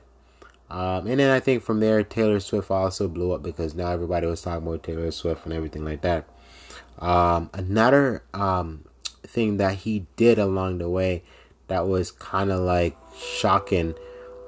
Um, 0.69 1.07
and 1.07 1.19
then 1.19 1.31
I 1.31 1.39
think 1.39 1.63
from 1.63 1.79
there, 1.79 2.03
Taylor 2.03 2.39
Swift 2.39 2.69
also 2.69 3.07
blew 3.07 3.31
up 3.31 3.41
because 3.41 3.73
now 3.73 3.91
everybody 3.91 4.27
was 4.27 4.41
talking 4.41 4.67
about 4.67 4.83
Taylor 4.83 5.11
Swift 5.11 5.45
and 5.45 5.53
everything 5.53 5.85
like 5.85 6.01
that. 6.01 6.27
Um, 6.99 7.49
another 7.53 8.23
um, 8.33 8.85
thing 9.23 9.57
that 9.57 9.75
he 9.75 10.07
did 10.15 10.39
along 10.39 10.79
the 10.79 10.89
way 10.89 11.23
that 11.67 11.87
was 11.87 12.11
kind 12.11 12.51
of 12.51 12.59
like 12.59 12.97
shocking, 13.17 13.95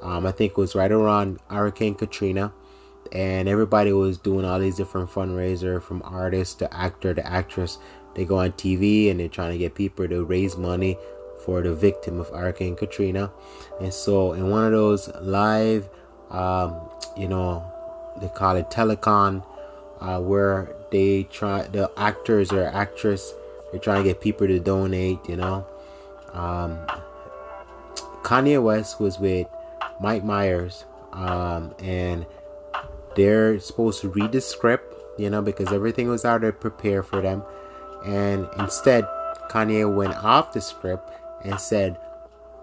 um, 0.01 0.25
I 0.25 0.31
think 0.31 0.57
was 0.57 0.75
right 0.75 0.91
around 0.91 1.39
Hurricane 1.49 1.95
Katrina. 1.95 2.53
And 3.11 3.49
everybody 3.49 3.91
was 3.91 4.17
doing 4.17 4.45
all 4.45 4.59
these 4.59 4.75
different 4.75 5.09
fundraiser 5.09 5.81
from 5.81 6.01
artist 6.05 6.59
to 6.59 6.71
actor 6.71 7.13
to 7.13 7.25
actress. 7.25 7.79
They 8.19 8.25
go 8.25 8.39
on 8.39 8.51
TV 8.51 9.09
and 9.09 9.17
they're 9.17 9.29
trying 9.29 9.53
to 9.53 9.57
get 9.57 9.75
people 9.75 10.05
to 10.09 10.25
raise 10.25 10.57
money 10.57 10.97
for 11.45 11.61
the 11.61 11.73
victim 11.73 12.19
of 12.19 12.27
Hurricane 12.27 12.75
Katrina. 12.75 13.31
And 13.79 13.93
so 13.93 14.33
in 14.33 14.49
one 14.49 14.65
of 14.65 14.73
those 14.73 15.07
live 15.21 15.88
um, 16.29 16.89
you 17.15 17.29
know, 17.29 17.65
they 18.19 18.27
call 18.27 18.55
it 18.55 18.69
telethon, 18.69 19.43
uh, 20.01 20.19
where 20.19 20.75
they 20.91 21.23
try 21.23 21.63
the 21.63 21.89
actors 21.97 22.51
or 22.51 22.65
actress 22.65 23.33
they're 23.71 23.79
trying 23.79 24.03
to 24.03 24.09
get 24.09 24.19
people 24.19 24.47
to 24.47 24.59
donate. 24.59 25.19
You 25.27 25.38
know, 25.38 25.67
um, 26.33 26.79
Kanye 28.23 28.61
West 28.61 28.99
was 28.99 29.19
with 29.19 29.47
Mike 29.99 30.23
Myers, 30.23 30.85
um, 31.13 31.75
and 31.79 32.25
they're 33.15 33.59
supposed 33.59 34.01
to 34.01 34.09
read 34.09 34.31
the 34.31 34.41
script. 34.41 34.95
You 35.19 35.29
know, 35.29 35.41
because 35.41 35.73
everything 35.73 36.07
was 36.07 36.25
already 36.25 36.55
prepared 36.55 37.05
for 37.05 37.21
them, 37.21 37.43
and 38.06 38.48
instead 38.58 39.06
Kanye 39.50 39.91
went 39.94 40.15
off 40.24 40.53
the 40.53 40.62
script 40.62 41.12
and 41.44 41.60
said. 41.60 41.98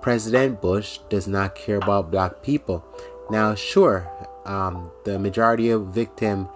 President 0.06 0.60
Bush 0.60 0.98
does 1.08 1.26
not 1.26 1.56
care 1.56 1.78
about 1.78 2.12
black 2.12 2.40
people. 2.40 2.84
Now, 3.28 3.56
sure, 3.56 4.08
um, 4.44 4.92
the 5.04 5.18
majority 5.18 5.70
of 5.70 5.88
victim 5.88 6.48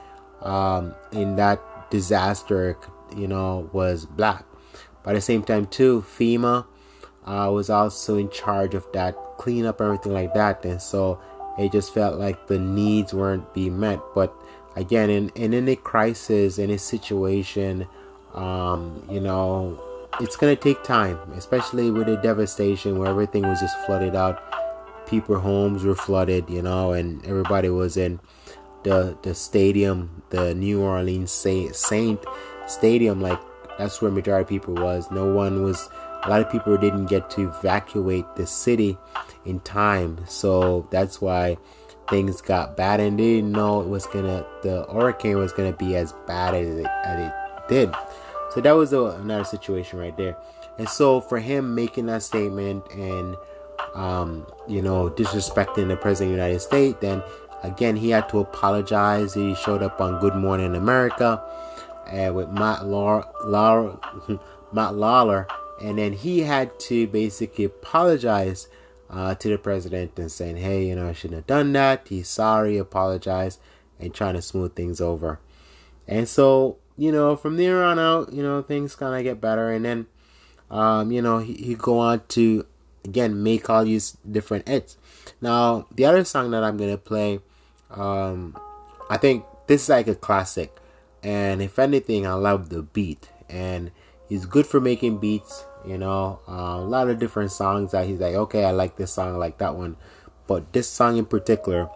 um, 0.42 0.94
in 1.10 1.34
that 1.34 1.60
disaster, 1.90 2.78
you 3.16 3.26
know, 3.26 3.68
was 3.72 4.06
black. 4.06 4.44
But 5.02 5.10
at 5.10 5.14
the 5.14 5.20
same 5.20 5.42
time, 5.42 5.66
too, 5.66 6.04
FEMA 6.16 6.64
uh, 7.24 7.50
was 7.52 7.70
also 7.70 8.16
in 8.16 8.30
charge 8.30 8.76
of 8.76 8.86
that 8.92 9.16
cleanup, 9.36 9.80
everything 9.80 10.12
like 10.12 10.32
that. 10.34 10.64
And 10.64 10.80
so 10.80 11.20
it 11.58 11.72
just 11.72 11.92
felt 11.92 12.20
like 12.20 12.46
the 12.46 12.58
needs 12.60 13.12
weren't 13.12 13.52
being 13.52 13.80
met. 13.80 13.98
But 14.14 14.32
again, 14.76 15.10
in, 15.10 15.30
in 15.30 15.54
any 15.54 15.74
crisis, 15.74 16.60
any 16.60 16.78
situation, 16.78 17.88
um, 18.34 19.06
you 19.10 19.20
know, 19.20 19.80
it's 20.20 20.36
gonna 20.36 20.56
take 20.56 20.82
time, 20.82 21.18
especially 21.34 21.90
with 21.90 22.06
the 22.06 22.16
devastation 22.16 22.98
where 22.98 23.08
everything 23.08 23.42
was 23.42 23.60
just 23.60 23.76
flooded 23.86 24.14
out 24.14 24.42
people 25.10 25.40
homes 25.40 25.84
were 25.84 25.96
flooded, 25.96 26.48
you 26.48 26.62
know, 26.62 26.92
and 26.92 27.24
everybody 27.26 27.68
was 27.68 27.96
in 27.96 28.20
the 28.84 29.18
the 29.22 29.34
stadium, 29.34 30.22
the 30.30 30.54
New 30.54 30.80
Orleans 30.80 31.32
Saint, 31.32 31.74
Stadium. 32.66 33.20
Like 33.20 33.40
that's 33.76 34.00
where 34.00 34.10
majority 34.10 34.48
people 34.48 34.74
was. 34.74 35.10
No 35.10 35.34
one 35.34 35.62
was. 35.62 35.90
A 36.22 36.28
lot 36.28 36.42
of 36.42 36.52
people 36.52 36.76
didn't 36.76 37.06
get 37.06 37.30
to 37.30 37.48
evacuate 37.48 38.26
the 38.36 38.46
city 38.46 38.96
in 39.46 39.58
time, 39.60 40.18
so 40.28 40.86
that's 40.90 41.20
why 41.20 41.56
things 42.10 42.42
got 42.42 42.76
bad. 42.76 43.00
And 43.00 43.18
they 43.18 43.36
didn't 43.36 43.52
know 43.52 43.80
it 43.80 43.88
was 43.88 44.06
gonna. 44.06 44.46
The 44.62 44.86
hurricane 44.92 45.38
was 45.38 45.52
gonna 45.52 45.72
be 45.72 45.96
as 45.96 46.12
bad 46.26 46.54
as 46.54 46.76
it, 46.76 46.86
as 47.04 47.26
it 47.26 47.32
did. 47.70 47.94
So 48.50 48.60
that 48.60 48.72
was 48.72 48.92
a, 48.92 49.00
another 49.02 49.44
situation 49.44 49.98
right 49.98 50.16
there. 50.16 50.36
And 50.78 50.88
so 50.88 51.20
for 51.20 51.38
him 51.38 51.74
making 51.74 52.06
that 52.06 52.22
statement 52.22 52.84
and 52.92 53.36
um, 53.94 54.46
you 54.68 54.82
know, 54.82 55.10
disrespecting 55.10 55.88
the 55.88 55.96
president 55.96 56.32
of 56.32 56.36
the 56.36 56.42
United 56.44 56.60
States, 56.60 56.98
then 57.00 57.22
again 57.62 57.96
he 57.96 58.10
had 58.10 58.28
to 58.30 58.38
apologize. 58.38 59.34
He 59.34 59.54
showed 59.54 59.82
up 59.82 60.00
on 60.00 60.20
Good 60.20 60.34
Morning 60.34 60.74
America 60.74 61.42
uh, 62.06 62.32
with 62.32 62.48
Matt 62.50 62.86
Lauer, 62.86 63.98
Matt 64.72 64.94
Lawler, 64.94 65.46
and 65.80 65.98
then 65.98 66.12
he 66.12 66.40
had 66.40 66.78
to 66.80 67.06
basically 67.06 67.64
apologize 67.64 68.68
uh, 69.08 69.34
to 69.34 69.48
the 69.48 69.58
president 69.58 70.18
and 70.18 70.30
saying, 70.30 70.58
"Hey, 70.58 70.88
you 70.88 70.94
know, 70.94 71.08
I 71.08 71.12
shouldn't 71.12 71.38
have 71.38 71.46
done 71.46 71.72
that. 71.72 72.06
He's 72.08 72.28
sorry, 72.28 72.76
apologize, 72.78 73.58
and 73.98 74.14
trying 74.14 74.34
to 74.34 74.42
smooth 74.42 74.74
things 74.74 75.00
over." 75.00 75.40
And 76.06 76.28
so, 76.28 76.78
you 76.96 77.10
know, 77.12 77.36
from 77.36 77.56
there 77.56 77.82
on 77.82 77.98
out, 77.98 78.32
you 78.32 78.42
know, 78.42 78.62
things 78.62 78.94
kind 78.94 79.16
of 79.16 79.22
get 79.22 79.40
better, 79.40 79.70
and 79.70 79.84
then, 79.84 80.06
um, 80.70 81.10
you 81.10 81.22
know, 81.22 81.38
he, 81.38 81.54
he 81.54 81.74
go 81.74 81.98
on 81.98 82.22
to 82.28 82.66
again 83.04 83.42
make 83.42 83.70
all 83.70 83.84
these 83.84 84.18
different 84.30 84.68
hits. 84.68 84.96
Now 85.40 85.86
the 85.94 86.04
other 86.04 86.24
song 86.24 86.50
that 86.50 86.62
I'm 86.62 86.76
gonna 86.76 86.98
play, 86.98 87.40
um, 87.90 88.56
I 89.08 89.16
think 89.16 89.44
this 89.66 89.84
is 89.84 89.88
like 89.88 90.08
a 90.08 90.14
classic, 90.14 90.76
and 91.22 91.62
if 91.62 91.78
anything, 91.78 92.26
I 92.26 92.34
love 92.34 92.68
the 92.68 92.82
beat, 92.82 93.30
and 93.48 93.90
he's 94.28 94.44
good 94.46 94.66
for 94.66 94.80
making 94.80 95.18
beats. 95.18 95.64
You 95.86 95.96
know, 95.96 96.40
uh, 96.46 96.76
a 96.76 96.84
lot 96.84 97.08
of 97.08 97.18
different 97.18 97.52
songs 97.52 97.92
that 97.92 98.06
he's 98.06 98.20
like, 98.20 98.34
okay, 98.34 98.66
I 98.66 98.70
like 98.72 98.96
this 98.96 99.12
song, 99.12 99.34
I 99.34 99.38
like 99.38 99.56
that 99.58 99.76
one, 99.76 99.96
but 100.46 100.74
this 100.74 100.86
song 100.86 101.16
in 101.16 101.24
particular, 101.24 101.88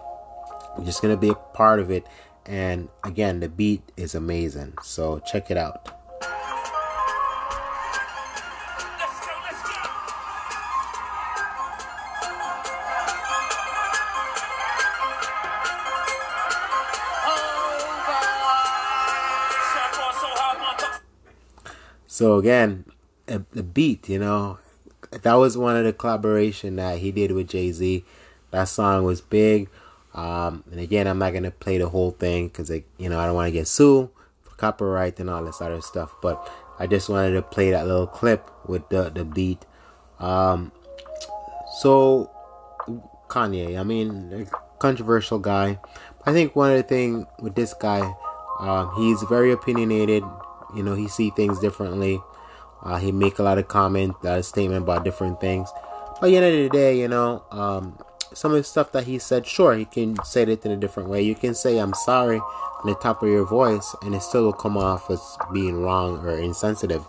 I'm 0.75 0.87
just 0.87 1.03
gonna 1.03 1.19
be 1.19 1.29
a 1.29 1.35
part 1.35 1.81
of 1.81 1.91
it. 1.91 2.07
And 2.47 2.89
again, 3.03 3.41
the 3.41 3.49
beat 3.49 3.81
is 3.97 4.15
amazing, 4.15 4.75
so 4.83 5.19
check 5.21 5.51
it 5.51 5.57
out. 5.57 5.89
So 22.07 22.39
again, 22.39 22.85
the 23.27 23.63
beat, 23.63 24.09
you 24.09 24.21
know, 24.21 24.59
that 25.11 25.35
was 25.35 25.59
one 25.59 25.77
of 25.77 25.85
the 25.85 25.93
collaboration 25.93 26.77
that 26.77 26.99
he 26.99 27.11
did 27.11 27.33
with 27.33 27.49
Jay 27.49 27.73
Z. 27.73 28.05
That 28.53 28.69
song 28.69 29.03
was 29.03 29.21
big. 29.21 29.69
Um, 30.15 30.65
and 30.71 30.81
again, 30.81 31.07
I'm 31.07 31.19
not 31.19 31.33
gonna 31.33 31.51
play 31.51 31.79
the 31.79 31.89
whole 31.89 32.13
thing 32.13 32.49
because, 32.49 32.71
you 32.71 33.09
know, 33.09 33.19
I 33.19 33.27
don't 33.27 33.35
want 33.35 33.49
to 33.49 33.53
get 33.53 33.67
sued 33.67 34.09
for 34.43 34.55
copyright 34.57 35.19
and 35.19 35.29
all 35.29 35.45
this 35.45 35.61
other 35.61 35.81
stuff. 35.81 36.15
But 36.23 36.51
I 36.79 36.87
just 36.87 37.09
wanted 37.09 37.33
to 37.33 37.43
play 37.43 37.71
that 37.71 37.87
little 37.87 38.07
clip 38.07 38.51
with 38.67 38.89
the 38.89 39.11
the 39.11 39.25
beat. 39.25 39.67
Um, 40.21 40.73
so 41.81 42.31
Kanye, 43.29 43.79
I 43.79 43.83
mean, 43.83 44.49
controversial 44.79 45.39
guy. 45.39 45.79
I 46.27 46.33
think 46.33 46.55
one 46.55 46.71
of 46.71 46.77
the 46.77 46.83
thing 46.83 47.27
with 47.41 47.55
this 47.55 47.75
guy, 47.75 48.15
um, 48.61 48.95
he's 48.97 49.23
very 49.23 49.53
opinionated. 49.53 50.23
You 50.75 50.83
know, 50.83 50.95
he 50.95 51.09
see 51.09 51.31
things 51.31 51.59
differently. 51.59 52.21
Uh, 52.83 52.99
he 52.99 53.13
make 53.13 53.39
a 53.39 53.43
lot 53.43 53.59
of 53.59 53.67
comment, 53.69 54.15
a 54.23 54.43
statement 54.43 54.83
about 54.83 55.05
different 55.05 55.41
things. 55.41 55.71
But 56.21 56.27
at 56.27 56.31
the 56.31 56.37
end 56.37 56.47
of 56.47 56.53
the 56.53 56.69
day, 56.69 57.01
you 57.01 57.09
know, 57.09 57.45
um, 57.51 57.99
some 58.35 58.53
of 58.53 58.59
the 58.59 58.65
stuff 58.65 58.93
that 58.93 59.05
he 59.05 59.19
said, 59.19 59.47
sure, 59.47 59.75
he 59.75 59.85
can 59.85 60.23
say 60.25 60.43
it 60.43 60.65
in 60.67 60.73
a 60.73 60.77
different 60.77 61.09
way. 61.09 61.23
You 61.23 61.35
can 61.35 61.55
say 61.55 61.79
"I'm 61.79 61.95
sorry" 61.95 62.39
on 62.39 62.87
the 62.87 62.95
top 62.97 63.23
of 63.23 63.29
your 63.29 63.47
voice, 63.47 63.95
and 64.03 64.15
it 64.15 64.23
still 64.23 64.45
will 64.45 64.53
come 64.53 64.77
off 64.77 65.11
as 65.11 65.39
being 65.53 65.81
wrong 65.81 66.19
or 66.19 66.37
insensitive. 66.37 67.07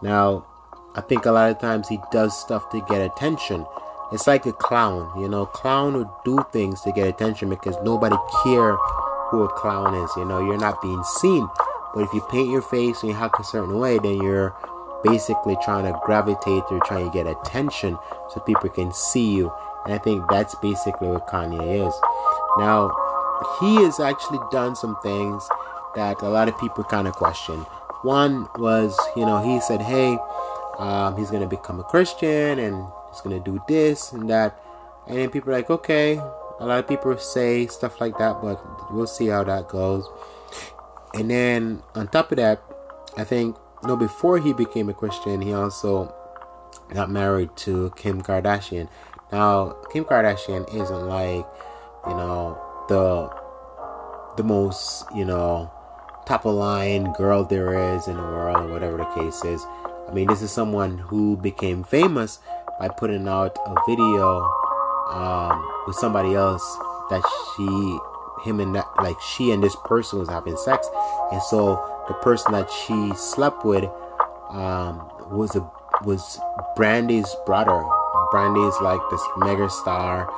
Now, 0.00 0.46
I 0.94 1.00
think 1.00 1.26
a 1.26 1.32
lot 1.32 1.50
of 1.50 1.58
times 1.58 1.88
he 1.88 1.98
does 2.10 2.38
stuff 2.38 2.70
to 2.70 2.80
get 2.88 3.00
attention. 3.00 3.66
It's 4.12 4.26
like 4.26 4.44
a 4.46 4.52
clown, 4.52 5.20
you 5.20 5.28
know. 5.28 5.46
Clown 5.46 5.94
would 5.94 6.10
do 6.24 6.44
things 6.52 6.82
to 6.82 6.92
get 6.92 7.08
attention 7.08 7.48
because 7.48 7.76
nobody 7.82 8.16
care 8.44 8.76
who 9.30 9.42
a 9.44 9.48
clown 9.48 9.94
is. 9.94 10.10
You 10.16 10.26
know, 10.26 10.44
you're 10.44 10.58
not 10.58 10.82
being 10.82 11.02
seen 11.04 11.48
But 11.94 12.04
if 12.04 12.12
you 12.12 12.20
paint 12.30 12.50
your 12.50 12.62
face 12.62 13.02
and 13.02 13.12
you 13.12 13.16
act 13.16 13.40
a 13.40 13.44
certain 13.44 13.78
way, 13.78 13.98
then 13.98 14.16
you're 14.22 14.54
basically 15.04 15.56
trying 15.62 15.84
to 15.84 15.98
gravitate 16.04 16.62
or 16.70 16.80
trying 16.80 17.06
to 17.06 17.12
get 17.12 17.26
attention 17.26 17.98
so 18.30 18.40
people 18.40 18.70
can 18.70 18.92
see 18.92 19.34
you. 19.34 19.52
And 19.84 19.94
I 19.94 19.98
think 19.98 20.28
that's 20.30 20.54
basically 20.56 21.08
what 21.08 21.26
Kanye 21.26 21.86
is. 21.86 21.94
Now, 22.58 22.90
he 23.60 23.82
has 23.82 23.98
actually 23.98 24.40
done 24.50 24.76
some 24.76 24.96
things 25.02 25.48
that 25.96 26.22
a 26.22 26.28
lot 26.28 26.48
of 26.48 26.58
people 26.58 26.84
kind 26.84 27.08
of 27.08 27.14
question. 27.14 27.58
One 28.02 28.48
was, 28.56 28.98
you 29.16 29.26
know, 29.26 29.42
he 29.42 29.60
said, 29.60 29.82
hey, 29.82 30.18
um, 30.78 31.16
he's 31.16 31.30
going 31.30 31.42
to 31.42 31.48
become 31.48 31.80
a 31.80 31.84
Christian 31.84 32.58
and 32.58 32.86
he's 33.10 33.20
going 33.20 33.42
to 33.42 33.50
do 33.50 33.60
this 33.68 34.12
and 34.12 34.28
that. 34.30 34.60
And 35.06 35.18
then 35.18 35.30
people 35.30 35.50
are 35.52 35.56
like, 35.56 35.70
okay. 35.70 36.20
A 36.60 36.66
lot 36.66 36.78
of 36.78 36.86
people 36.86 37.16
say 37.18 37.66
stuff 37.66 38.00
like 38.00 38.18
that, 38.18 38.40
but 38.40 38.92
we'll 38.92 39.08
see 39.08 39.26
how 39.26 39.42
that 39.44 39.68
goes. 39.68 40.08
And 41.14 41.30
then 41.30 41.82
on 41.94 42.06
top 42.08 42.30
of 42.30 42.36
that, 42.36 42.62
I 43.16 43.24
think, 43.24 43.56
you 43.82 43.88
know, 43.88 43.96
before 43.96 44.38
he 44.38 44.52
became 44.52 44.88
a 44.88 44.94
Christian, 44.94 45.40
he 45.40 45.52
also 45.52 46.14
got 46.92 47.10
married 47.10 47.56
to 47.56 47.92
Kim 47.96 48.22
Kardashian. 48.22 48.88
Now, 49.32 49.76
Kim 49.90 50.04
Kardashian 50.04 50.68
isn't 50.74 51.08
like, 51.08 51.46
you 52.06 52.14
know, 52.14 52.60
the 52.88 53.30
the 54.36 54.44
most, 54.44 55.06
you 55.14 55.24
know, 55.24 55.70
top 56.26 56.44
of 56.44 56.54
line 56.54 57.12
girl 57.14 57.44
there 57.44 57.94
is 57.94 58.08
in 58.08 58.16
the 58.16 58.22
world, 58.22 58.68
or 58.68 58.72
whatever 58.72 58.98
the 58.98 59.04
case 59.16 59.44
is. 59.44 59.64
I 60.08 60.12
mean, 60.12 60.28
this 60.28 60.42
is 60.42 60.50
someone 60.50 60.98
who 60.98 61.36
became 61.36 61.82
famous 61.82 62.40
by 62.78 62.88
putting 62.88 63.26
out 63.26 63.56
a 63.64 63.74
video 63.88 64.42
um, 65.10 65.84
with 65.86 65.96
somebody 65.96 66.34
else 66.34 66.62
that 67.08 67.22
she, 67.56 68.48
him 68.48 68.60
and 68.60 68.74
that, 68.74 68.86
like 68.98 69.16
she 69.20 69.50
and 69.50 69.62
this 69.62 69.76
person 69.84 70.18
was 70.18 70.28
having 70.28 70.56
sex, 70.56 70.88
and 71.30 71.42
so 71.42 71.80
the 72.08 72.14
person 72.14 72.52
that 72.52 72.70
she 72.70 73.12
slept 73.14 73.64
with 73.64 73.84
um, 74.50 75.08
was 75.30 75.56
a 75.56 75.70
was 76.04 76.38
Brandy's 76.76 77.34
brother. 77.46 77.82
Brandy's 78.32 78.80
like 78.80 79.00
this 79.10 79.22
mega 79.36 79.70
star. 79.70 80.28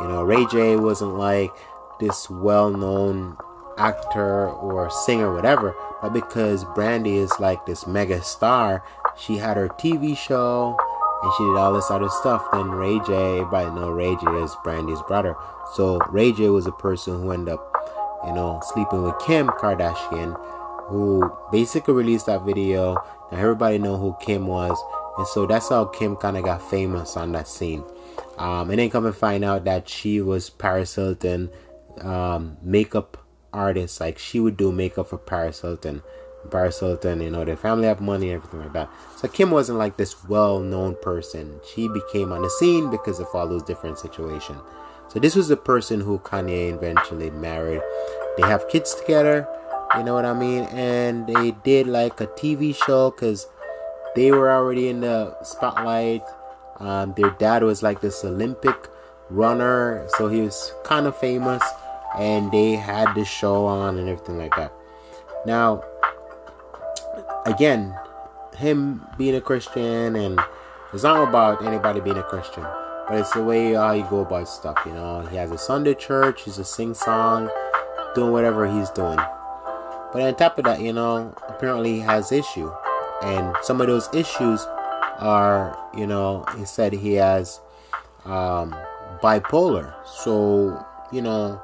You 0.00 0.08
know, 0.08 0.24
Ray 0.24 0.44
J 0.46 0.76
wasn't 0.76 1.14
like 1.14 1.52
this 2.00 2.28
well-known 2.28 3.36
actor 3.78 4.48
or 4.48 4.90
singer, 4.90 5.32
whatever, 5.32 5.76
but 6.00 6.12
because 6.12 6.64
Brandy 6.74 7.16
is 7.16 7.32
like 7.38 7.64
this 7.66 7.86
mega 7.86 8.22
star, 8.22 8.82
she 9.16 9.36
had 9.36 9.56
her 9.56 9.68
TV 9.68 10.16
show 10.16 10.76
and 11.22 11.32
she 11.36 11.44
did 11.44 11.56
all 11.56 11.72
this 11.74 11.90
other 11.90 12.08
stuff. 12.08 12.44
Then 12.52 12.70
Ray 12.70 12.98
J, 13.00 13.40
everybody 13.40 13.70
know 13.70 13.90
Ray 13.90 14.16
J 14.16 14.26
is 14.42 14.56
Brandy's 14.64 15.02
brother. 15.02 15.36
So 15.74 15.98
Ray 16.08 16.32
J 16.32 16.48
was 16.48 16.66
a 16.66 16.72
person 16.72 17.20
who 17.20 17.30
ended 17.30 17.54
up, 17.54 17.72
you 18.26 18.32
know, 18.32 18.60
sleeping 18.72 19.02
with 19.02 19.18
Kim 19.20 19.48
Kardashian, 19.48 20.38
who 20.88 21.30
basically 21.52 21.94
released 21.94 22.26
that 22.26 22.42
video. 22.42 22.94
Now 23.30 23.38
everybody 23.38 23.78
know 23.78 23.96
who 23.96 24.16
Kim 24.20 24.46
was, 24.46 24.82
and 25.18 25.26
so 25.26 25.46
that's 25.46 25.68
how 25.68 25.84
Kim 25.86 26.16
kind 26.16 26.36
of 26.36 26.44
got 26.44 26.68
famous 26.70 27.16
on 27.16 27.32
that 27.32 27.48
scene. 27.48 27.84
Um, 28.38 28.70
and 28.70 28.78
then 28.78 28.90
come 28.90 29.06
and 29.06 29.14
find 29.14 29.44
out 29.44 29.64
that 29.64 29.88
she 29.88 30.20
was 30.20 30.50
Paris 30.50 30.94
Hilton 30.94 31.50
um, 32.00 32.56
makeup 32.62 33.18
artist. 33.52 34.00
Like 34.00 34.18
she 34.18 34.40
would 34.40 34.56
do 34.56 34.72
makeup 34.72 35.08
for 35.08 35.18
Paris 35.18 35.60
Hilton. 35.60 36.02
Paris 36.50 36.80
Hilton, 36.80 37.20
you 37.20 37.30
know, 37.30 37.44
their 37.44 37.56
family 37.56 37.86
have 37.86 38.00
money, 38.00 38.30
and 38.30 38.36
everything 38.36 38.60
like 38.60 38.72
that. 38.72 38.90
So 39.16 39.28
Kim 39.28 39.50
wasn't 39.52 39.78
like 39.78 39.96
this 39.96 40.24
well-known 40.24 40.96
person. 41.00 41.60
She 41.72 41.86
became 41.86 42.32
on 42.32 42.42
the 42.42 42.50
scene 42.50 42.90
because 42.90 43.20
of 43.20 43.28
all 43.32 43.46
those 43.46 43.62
different 43.62 43.98
situations. 43.98 44.58
So 45.08 45.20
this 45.20 45.36
was 45.36 45.48
the 45.48 45.56
person 45.56 46.00
who 46.00 46.18
Kanye 46.18 46.74
eventually 46.74 47.30
married. 47.30 47.82
They 48.36 48.42
have 48.42 48.68
kids 48.68 48.94
together, 48.94 49.46
you 49.96 50.02
know 50.02 50.14
what 50.14 50.24
I 50.24 50.32
mean? 50.32 50.64
And 50.64 51.26
they 51.26 51.50
did 51.50 51.86
like 51.86 52.20
a 52.20 52.26
TV 52.26 52.74
show 52.74 53.10
because 53.10 53.46
they 54.14 54.30
were 54.30 54.50
already 54.50 54.88
in 54.88 55.00
the 55.00 55.36
spotlight. 55.42 56.22
Um, 56.78 57.14
their 57.14 57.30
dad 57.30 57.62
was 57.62 57.82
like 57.82 58.00
this 58.00 58.24
Olympic 58.24 58.88
runner, 59.30 60.06
so 60.16 60.28
he 60.28 60.40
was 60.40 60.72
kind 60.84 61.06
of 61.06 61.16
famous 61.16 61.62
and 62.18 62.50
they 62.52 62.72
had 62.72 63.14
the 63.14 63.24
show 63.24 63.66
on 63.66 63.98
and 63.98 64.08
everything 64.08 64.38
like 64.38 64.54
that. 64.56 64.72
Now, 65.46 65.82
again, 67.46 67.96
him 68.56 69.06
being 69.16 69.34
a 69.34 69.40
Christian, 69.40 70.16
and 70.16 70.40
it's 70.92 71.02
not 71.02 71.26
about 71.26 71.64
anybody 71.64 72.00
being 72.00 72.18
a 72.18 72.22
Christian, 72.22 72.64
but 73.08 73.18
it's 73.18 73.32
the 73.32 73.42
way 73.42 73.72
how 73.72 73.92
you 73.92 74.04
go 74.04 74.20
about 74.20 74.48
stuff. 74.48 74.78
You 74.84 74.92
know, 74.92 75.22
he 75.22 75.36
has 75.36 75.50
a 75.50 75.58
Sunday 75.58 75.94
church, 75.94 76.42
he's 76.42 76.58
a 76.58 76.64
sing 76.64 76.94
song, 76.94 77.50
doing 78.14 78.32
whatever 78.32 78.70
he's 78.70 78.90
doing. 78.90 79.18
But 80.12 80.22
on 80.22 80.34
top 80.36 80.58
of 80.58 80.64
that, 80.64 80.80
you 80.80 80.92
know, 80.92 81.34
apparently 81.48 81.94
he 81.94 82.00
has 82.00 82.30
issue, 82.30 82.70
and 83.22 83.56
some 83.62 83.80
of 83.80 83.86
those 83.86 84.08
issues 84.12 84.66
are, 85.18 85.78
you 85.96 86.06
know, 86.06 86.44
he 86.58 86.64
said 86.64 86.92
he 86.92 87.14
has 87.14 87.60
um, 88.24 88.74
bipolar. 89.22 89.94
So, 90.06 90.84
you 91.12 91.22
know, 91.22 91.62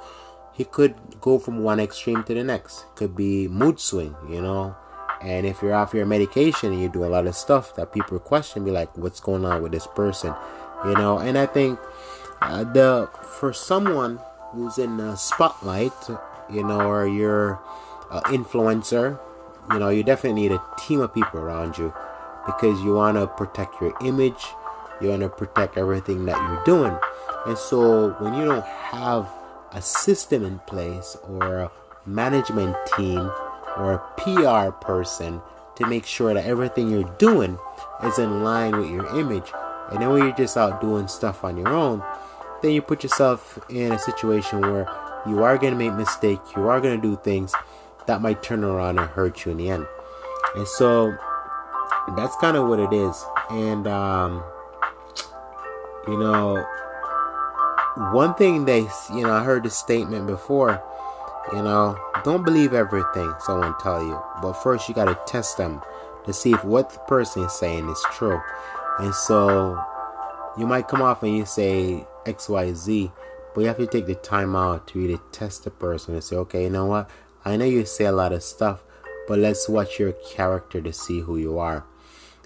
he 0.53 0.65
could 0.65 0.95
go 1.21 1.39
from 1.39 1.63
one 1.63 1.81
extreme 1.81 2.23
to 2.25 2.35
the 2.35 2.45
next. 2.45 2.85
Could 2.95 3.17
be 3.17 3.49
mood 3.49 3.81
swing, 3.81 4.15
you 4.29 4.41
know. 4.41 4.77
And 5.21 5.47
if 5.47 5.63
you're 5.63 5.75
off 5.75 5.95
your 5.95 6.07
medication 6.07 6.73
and 6.73 6.81
you 6.81 6.89
do 6.89 7.05
a 7.05 7.11
lot 7.11 7.27
of 7.27 7.35
stuff 7.35 7.75
that 7.75 7.93
people 7.93 8.19
question, 8.21 8.65
be 8.65 8.71
like, 8.71 8.97
what's 8.97 9.19
going 9.19 9.45
on 9.45 9.63
with 9.63 9.73
this 9.73 9.87
person, 9.87 10.35
you 10.85 10.95
know? 10.95 11.19
And 11.19 11.37
I 11.37 11.47
think 11.47 11.79
uh, 12.41 12.65
the 12.65 13.11
for 13.41 13.53
someone 13.53 14.21
who's 14.53 14.79
in 14.79 14.97
the 14.97 15.17
spotlight, 15.17 15.93
you 16.51 16.63
know, 16.63 16.81
or 16.81 17.07
you're 17.07 17.61
an 18.11 18.23
influencer, 18.33 19.19
you 19.73 19.79
know, 19.79 19.89
you 19.91 20.03
definitely 20.03 20.43
need 20.43 20.53
a 20.53 20.63
team 20.79 21.01
of 21.01 21.13
people 21.13 21.41
around 21.41 21.77
you 21.79 21.93
because 22.47 22.81
you 22.83 22.95
want 22.95 23.17
to 23.17 23.27
protect 23.27 23.81
your 23.81 23.95
image, 24.05 24.47
you 25.01 25.11
want 25.11 25.23
to 25.23 25.29
protect 25.29 25.77
everything 25.77 26.25
that 26.27 26.37
you're 26.37 26.65
doing. 26.65 26.97
And 27.47 27.59
so 27.59 28.11
when 28.19 28.35
you 28.35 28.45
don't 28.45 28.65
have 28.65 29.29
a 29.73 29.83
system 29.83 30.45
in 30.45 30.59
place 30.61 31.17
or 31.29 31.59
a 31.59 31.71
management 32.07 32.77
team 32.97 33.31
or 33.77 33.95
a 33.95 33.99
PR 34.17 34.73
person 34.73 35.41
to 35.77 35.87
make 35.87 36.07
sure 36.07 36.35
that 36.35 36.45
everything 36.45 36.91
you're 36.91 37.15
doing 37.19 37.59
is 38.05 38.19
in 38.19 38.43
line 38.43 38.77
with 38.77 38.91
your 38.91 39.07
image. 39.19 39.53
And 39.91 40.01
then 40.01 40.11
when 40.11 40.23
you're 40.23 40.37
just 40.37 40.57
out 40.57 40.81
doing 40.81 41.07
stuff 41.07 41.45
on 41.45 41.57
your 41.57 41.69
own, 41.69 42.03
then 42.63 42.73
you 42.73 42.83
put 42.83 43.03
yourself 43.03 43.59
in 43.69 43.93
a 43.93 43.99
situation 43.99 44.61
where 44.63 44.89
you 45.27 45.43
are 45.43 45.59
going 45.59 45.73
to 45.73 45.79
make 45.79 45.95
mistakes, 45.95 46.51
you 46.57 46.67
are 46.69 46.81
going 46.81 47.01
to 47.01 47.03
do 47.03 47.17
things 47.23 47.53
that 48.09 48.23
might 48.23 48.43
turn 48.43 48.65
around 48.65 48.99
and 48.99 49.09
hurt 49.11 49.45
you 49.45 49.53
in 49.53 49.59
the 49.59 49.69
end. 49.69 49.87
And 50.57 50.67
so 50.67 51.15
that's 52.17 52.35
kind 52.37 52.57
of 52.57 52.67
what 52.67 52.81
it 52.81 52.93
is. 52.93 53.25
And, 53.51 53.87
um, 53.87 54.43
you 56.09 56.19
know, 56.19 56.67
one 58.13 58.35
thing 58.35 58.65
they, 58.65 58.89
you 59.15 59.23
know, 59.23 59.33
I 59.33 59.45
heard 59.45 59.63
the 59.63 59.71
statement 59.71 60.27
before, 60.27 60.83
you 61.53 61.63
know, 61.63 61.99
don't 62.25 62.45
believe 62.45 62.73
everything 62.73 63.33
someone 63.41 63.75
tell 63.79 64.03
you, 64.03 64.21
but 64.41 64.55
first 64.55 64.89
you 64.89 64.95
got 64.95 65.05
to 65.05 65.19
test 65.31 65.59
them 65.59 65.83
to 66.25 66.33
see 66.33 66.53
if 66.53 66.65
what 66.65 66.91
the 66.91 66.99
person 67.01 67.45
is 67.45 67.53
saying 67.53 67.89
is 67.91 68.03
true. 68.13 68.41
And 68.99 69.15
so 69.15 69.79
you 70.57 70.67
might 70.67 70.89
come 70.89 71.03
off 71.03 71.23
and 71.23 71.37
you 71.37 71.45
say 71.45 72.07
XYZ, 72.25 73.13
but 73.55 73.61
you 73.61 73.67
have 73.67 73.77
to 73.77 73.87
take 73.87 74.07
the 74.07 74.15
time 74.15 74.57
out 74.57 74.87
to 74.89 74.99
really 74.99 75.21
test 75.31 75.65
the 75.65 75.71
person 75.71 76.15
and 76.15 76.25
say, 76.25 76.37
okay, 76.37 76.65
you 76.65 76.71
know 76.71 76.87
what? 76.87 77.11
I 77.45 77.57
know 77.57 77.65
you 77.65 77.85
say 77.85 78.05
a 78.05 78.13
lot 78.13 78.33
of 78.33 78.43
stuff, 78.43 78.83
but 79.27 79.39
let's 79.39 79.69
watch 79.69 79.99
your 79.99 80.13
character 80.13 80.81
to 80.81 80.93
see 80.93 81.21
who 81.21 81.37
you 81.37 81.59
are. 81.59 81.85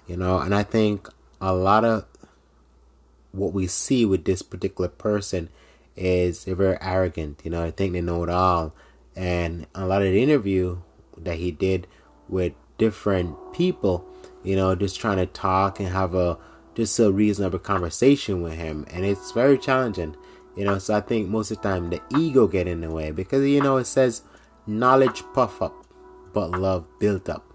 You 0.07 0.17
know, 0.17 0.39
and 0.39 0.53
I 0.53 0.63
think 0.63 1.07
a 1.39 1.53
lot 1.53 1.85
of 1.85 2.05
what 3.31 3.53
we 3.53 3.67
see 3.67 4.05
with 4.05 4.25
this 4.25 4.41
particular 4.41 4.89
person 4.89 5.49
is 5.95 6.45
they're 6.45 6.55
very 6.55 6.77
arrogant. 6.81 7.41
You 7.43 7.51
know, 7.51 7.63
I 7.63 7.71
think 7.71 7.93
they 7.93 8.01
know 8.01 8.23
it 8.23 8.29
all. 8.29 8.73
And 9.15 9.67
a 9.75 9.85
lot 9.85 10.01
of 10.01 10.11
the 10.11 10.21
interview 10.21 10.79
that 11.17 11.37
he 11.37 11.51
did 11.51 11.87
with 12.27 12.53
different 12.77 13.53
people, 13.53 14.05
you 14.43 14.55
know, 14.55 14.75
just 14.75 14.99
trying 14.99 15.17
to 15.17 15.25
talk 15.25 15.79
and 15.79 15.89
have 15.89 16.15
a 16.15 16.37
just 16.75 16.99
a 16.99 17.11
reasonable 17.11 17.59
conversation 17.59 18.41
with 18.41 18.53
him, 18.53 18.85
and 18.89 19.05
it's 19.05 19.31
very 19.31 19.57
challenging. 19.57 20.15
You 20.55 20.65
know, 20.65 20.77
so 20.79 20.95
I 20.95 21.01
think 21.01 21.29
most 21.29 21.51
of 21.51 21.61
the 21.61 21.69
time 21.69 21.89
the 21.89 22.01
ego 22.15 22.47
get 22.47 22.67
in 22.67 22.81
the 22.81 22.89
way 22.89 23.11
because 23.11 23.45
you 23.45 23.61
know 23.61 23.77
it 23.77 23.85
says 23.85 24.21
knowledge 24.67 25.23
puff 25.33 25.61
up, 25.61 25.73
but 26.33 26.51
love 26.51 26.87
built 26.99 27.29
up. 27.29 27.45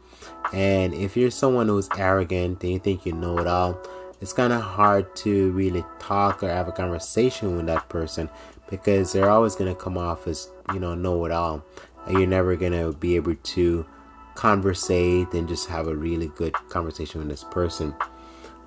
And 0.53 0.95
if 0.95 1.17
you're 1.17 1.31
someone 1.31 1.69
who's 1.69 1.89
arrogant 1.97 2.63
and 2.63 2.73
you 2.73 2.79
think 2.79 3.07
you 3.07 3.13
know 3.13 3.39
it 3.39 3.47
all, 3.47 3.79
it's 4.21 4.33
kind 4.33 4.53
of 4.53 4.63
hard 4.63 5.15
to 5.17 5.51
really 5.53 5.85
talk 5.99 6.43
or 6.43 6.49
have 6.49 6.69
a 6.69 6.73
conversation 6.73 7.57
with 7.57 7.67
that 7.67 7.89
person 7.89 8.29
because 8.69 9.13
they're 9.13 9.31
always 9.31 9.55
going 9.55 9.73
to 9.73 9.81
come 9.81 9.97
off 9.97 10.27
as 10.27 10.51
you 10.73 10.81
know 10.81 10.95
know 10.95 11.25
it 11.25 11.33
all 11.33 11.65
and 12.07 12.19
you're 12.19 12.27
never 12.27 12.57
going 12.57 12.73
to 12.73 12.93
be 12.99 13.17
able 13.17 13.35
to 13.37 13.87
conversate 14.35 15.33
and 15.33 15.49
just 15.49 15.69
have 15.69 15.87
a 15.87 15.95
really 15.95 16.29
good 16.29 16.53
conversation 16.69 17.21
with 17.21 17.29
this 17.29 17.45
person 17.45 17.95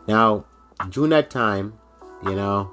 now 0.08 0.44
during 0.90 1.10
that 1.12 1.30
time 1.30 1.74
you 2.24 2.36
know 2.36 2.72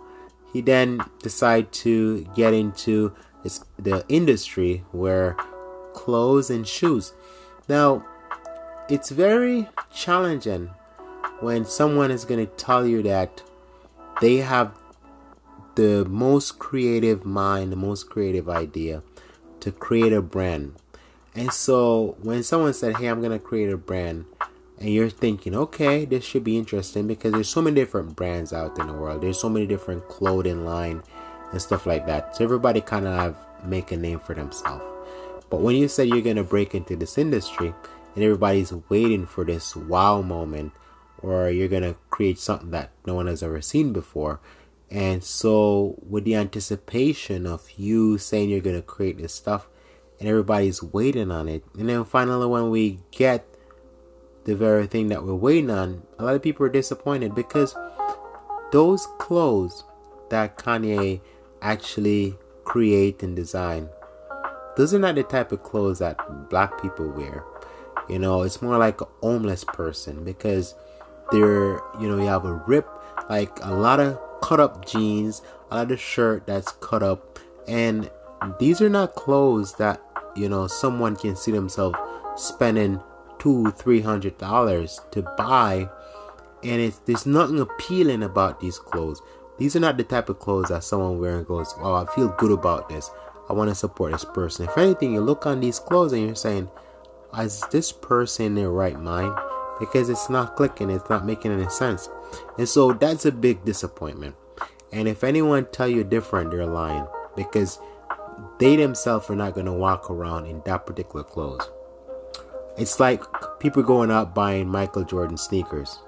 he 0.53 0.61
then 0.61 1.01
decided 1.23 1.71
to 1.71 2.25
get 2.35 2.55
into 2.55 3.13
this, 3.43 3.63
the 3.79 4.05
industry 4.09 4.85
where 4.93 5.37
clothes 5.99 6.49
and 6.49 6.67
shoes 6.67 7.13
Now, 7.69 8.05
it's 8.89 9.11
very 9.11 9.69
challenging 9.93 10.71
when 11.41 11.65
someone 11.65 12.11
is 12.11 12.25
going 12.25 12.45
to 12.45 12.53
tell 12.55 12.87
you 12.87 13.03
that 13.03 13.43
they 14.21 14.37
have 14.37 14.73
the 15.75 16.05
most 16.07 16.59
creative 16.59 17.25
mind, 17.25 17.71
the 17.71 17.77
most 17.77 18.09
creative 18.09 18.49
idea 18.49 19.03
to 19.61 19.71
create 19.71 20.13
a 20.13 20.23
brand. 20.23 20.75
And 21.35 21.53
so 21.53 22.17
when 22.23 22.43
someone 22.43 22.75
said, 22.75 22.97
Hey, 22.97 23.07
I'm 23.07 23.21
going 23.21 23.39
to 23.39 23.39
create 23.39 23.71
a 23.71 23.77
brand, 23.77 24.25
and 24.81 24.91
you're 24.91 25.11
thinking, 25.11 25.55
okay, 25.55 26.05
this 26.05 26.25
should 26.25 26.45
be 26.45 26.57
interesting 26.57 27.07
because 27.07 27.33
there's 27.33 27.49
so 27.49 27.61
many 27.61 27.75
different 27.75 28.15
brands 28.17 28.53
out 28.53 28.79
in 28.79 28.87
the 28.87 28.93
world. 28.93 29.23
There's 29.23 29.39
so 29.39 29.49
many 29.49 29.67
different 29.67 30.09
clothing 30.09 30.65
line 30.65 31.03
and 31.53 31.61
stuff 31.61 31.85
like 31.85 32.07
that. 32.07 32.37
So 32.37 32.45
everybody 32.45 32.81
kind 32.81 33.07
of 33.07 33.37
make 33.65 33.91
a 33.93 33.97
name 33.97 34.21
for 34.21 34.35
themselves. 34.35 34.98
But 35.51 35.61
when 35.61 35.77
you 35.77 35.89
say 35.89 36.05
you're 36.05 36.21
gonna 36.21 36.45
break 36.45 36.75
into 36.75 36.97
this 36.97 37.19
industry 37.19 37.75
and 38.15 38.25
everybody's 38.25 38.73
waiting 38.89 39.27
for 39.27 39.45
this 39.45 39.75
wow 39.75 40.23
moment, 40.23 40.73
or 41.23 41.51
you're 41.51 41.69
gonna 41.69 41.97
create 42.11 42.39
something 42.39 42.71
that 42.71 42.91
no 43.07 43.15
one 43.15 43.27
has 43.27 43.43
ever 43.43 43.61
seen 43.61 43.93
before, 43.93 44.41
and 44.91 45.23
so 45.23 45.97
with 46.09 46.25
the 46.25 46.35
anticipation 46.35 47.47
of 47.47 47.71
you 47.77 48.19
saying 48.19 48.51
you're 48.51 48.61
gonna 48.61 48.83
create 48.83 49.19
this 49.19 49.35
stuff, 49.35 49.69
and 50.19 50.29
everybody's 50.29 50.83
waiting 50.83 51.31
on 51.31 51.49
it, 51.49 51.65
and 51.79 51.89
then 51.89 52.05
finally 52.05 52.47
when 52.47 52.71
we 52.71 53.01
get 53.11 53.47
the 54.45 54.55
very 54.57 54.87
thing 54.87 55.09
that 55.09 55.23
we're 55.23 55.35
waiting 55.35 55.71
on, 55.71 56.03
a 56.19 56.25
lot 56.25 56.35
of 56.35 56.43
people 56.43 56.65
are 56.65 56.71
disappointed 56.71 57.35
because 57.35 57.77
those 58.73 59.07
clothes 59.19 59.85
that 60.31 60.57
Kanye 60.57 61.21
actually 61.61 62.37
create 62.65 63.23
and 63.23 63.37
design, 63.37 63.89
those 64.79 64.95
are 64.95 64.99
not 64.99 65.17
the 65.17 65.25
type 65.25 65.51
of 65.51 65.65
clothes 65.65 65.99
that 65.99 66.49
black 66.49 66.81
people 66.81 67.11
wear. 67.11 67.45
You 68.09 68.21
know, 68.21 68.43
it's 68.43 68.63
more 68.63 68.79
like 68.79 69.01
a 69.01 69.09
homeless 69.21 69.65
person 69.65 70.25
because 70.25 70.77
they're, 71.33 71.81
you 72.01 72.09
know, 72.09 72.17
you 72.17 72.27
have 72.27 72.45
a 72.45 72.55
rip, 72.55 72.89
like 73.29 73.59
a 73.63 73.75
lot 73.75 73.99
of 73.99 74.19
cut 74.41 74.61
up 74.61 74.87
jeans, 74.87 75.43
a 75.73 75.79
lot 75.79 75.91
of 75.91 76.01
shirt 76.01 76.47
that's 76.47 76.71
cut 76.81 77.03
up, 77.03 77.41
and 77.67 78.09
these 78.61 78.81
are 78.81 78.89
not 78.89 79.17
clothes 79.17 79.75
that, 79.75 80.01
you 80.37 80.49
know, 80.49 80.69
someone 80.69 81.17
can 81.17 81.35
see 81.35 81.51
themselves 81.51 81.99
spending 82.37 83.01
two, 83.41 83.73
three 83.73 84.01
hundred 84.01 84.39
dollars 84.39 85.01
to 85.11 85.23
buy, 85.37 85.91
and 86.63 86.81
it's 86.81 86.99
there's 87.01 87.27
nothing 87.27 87.59
appealing 87.59 88.23
about 88.23 88.61
these 88.61 88.79
clothes. 88.79 89.21
These 89.59 89.75
are 89.75 89.81
not 89.81 89.97
the 89.97 90.05
type 90.05 90.29
of 90.29 90.39
clothes 90.39 90.69
that 90.69 90.85
someone 90.85 91.19
wearing 91.19 91.45
goes, 91.45 91.75
"Oh, 91.79 91.95
I 91.95 92.07
feel 92.15 92.29
good 92.39 92.53
about 92.53 92.89
this. 92.89 93.11
I 93.49 93.53
want 93.53 93.71
to 93.71 93.75
support 93.75 94.13
this 94.13 94.25
person." 94.25 94.67
If 94.67 94.77
anything, 94.79 95.15
you 95.15 95.21
look 95.21 95.47
on 95.47 95.61
these 95.61 95.79
clothes 95.79 96.13
and 96.13 96.27
you're 96.27 96.35
saying, 96.35 96.71
"Is 97.39 97.65
this 97.71 97.93
person 97.93 98.47
in 98.47 98.55
their 98.55 98.71
right 98.71 99.01
mind?" 99.01 99.35
Because 99.79 100.09
it's 100.09 100.29
not 100.29 100.57
clicking, 100.57 100.91
it's 100.91 101.09
not 101.09 101.25
making 101.25 101.53
any 101.53 101.69
sense, 101.69 102.09
and 102.59 102.69
so 102.69 102.93
that's 102.93 103.25
a 103.25 103.33
big 103.33 103.65
disappointment. 103.65 104.35
And 104.91 105.07
if 105.07 105.23
anyone 105.23 105.67
tell 105.71 105.87
you 105.87 106.03
different, 106.03 106.51
they're 106.51 106.67
lying 106.67 107.07
because 107.37 107.79
they 108.59 108.75
themselves 108.75 109.31
are 109.31 109.37
not 109.37 109.55
going 109.55 109.67
to 109.67 109.73
walk 109.73 110.11
around 110.11 110.47
in 110.47 110.63
that 110.65 110.87
particular 110.87 111.25
clothes. 111.25 111.71
It's 112.77 112.99
like 112.99 113.23
people 113.61 113.83
going 113.83 114.11
out 114.11 114.35
buying 114.35 114.69
Michael 114.69 115.05
Jordan 115.05 115.37
sneakers, 115.37 115.99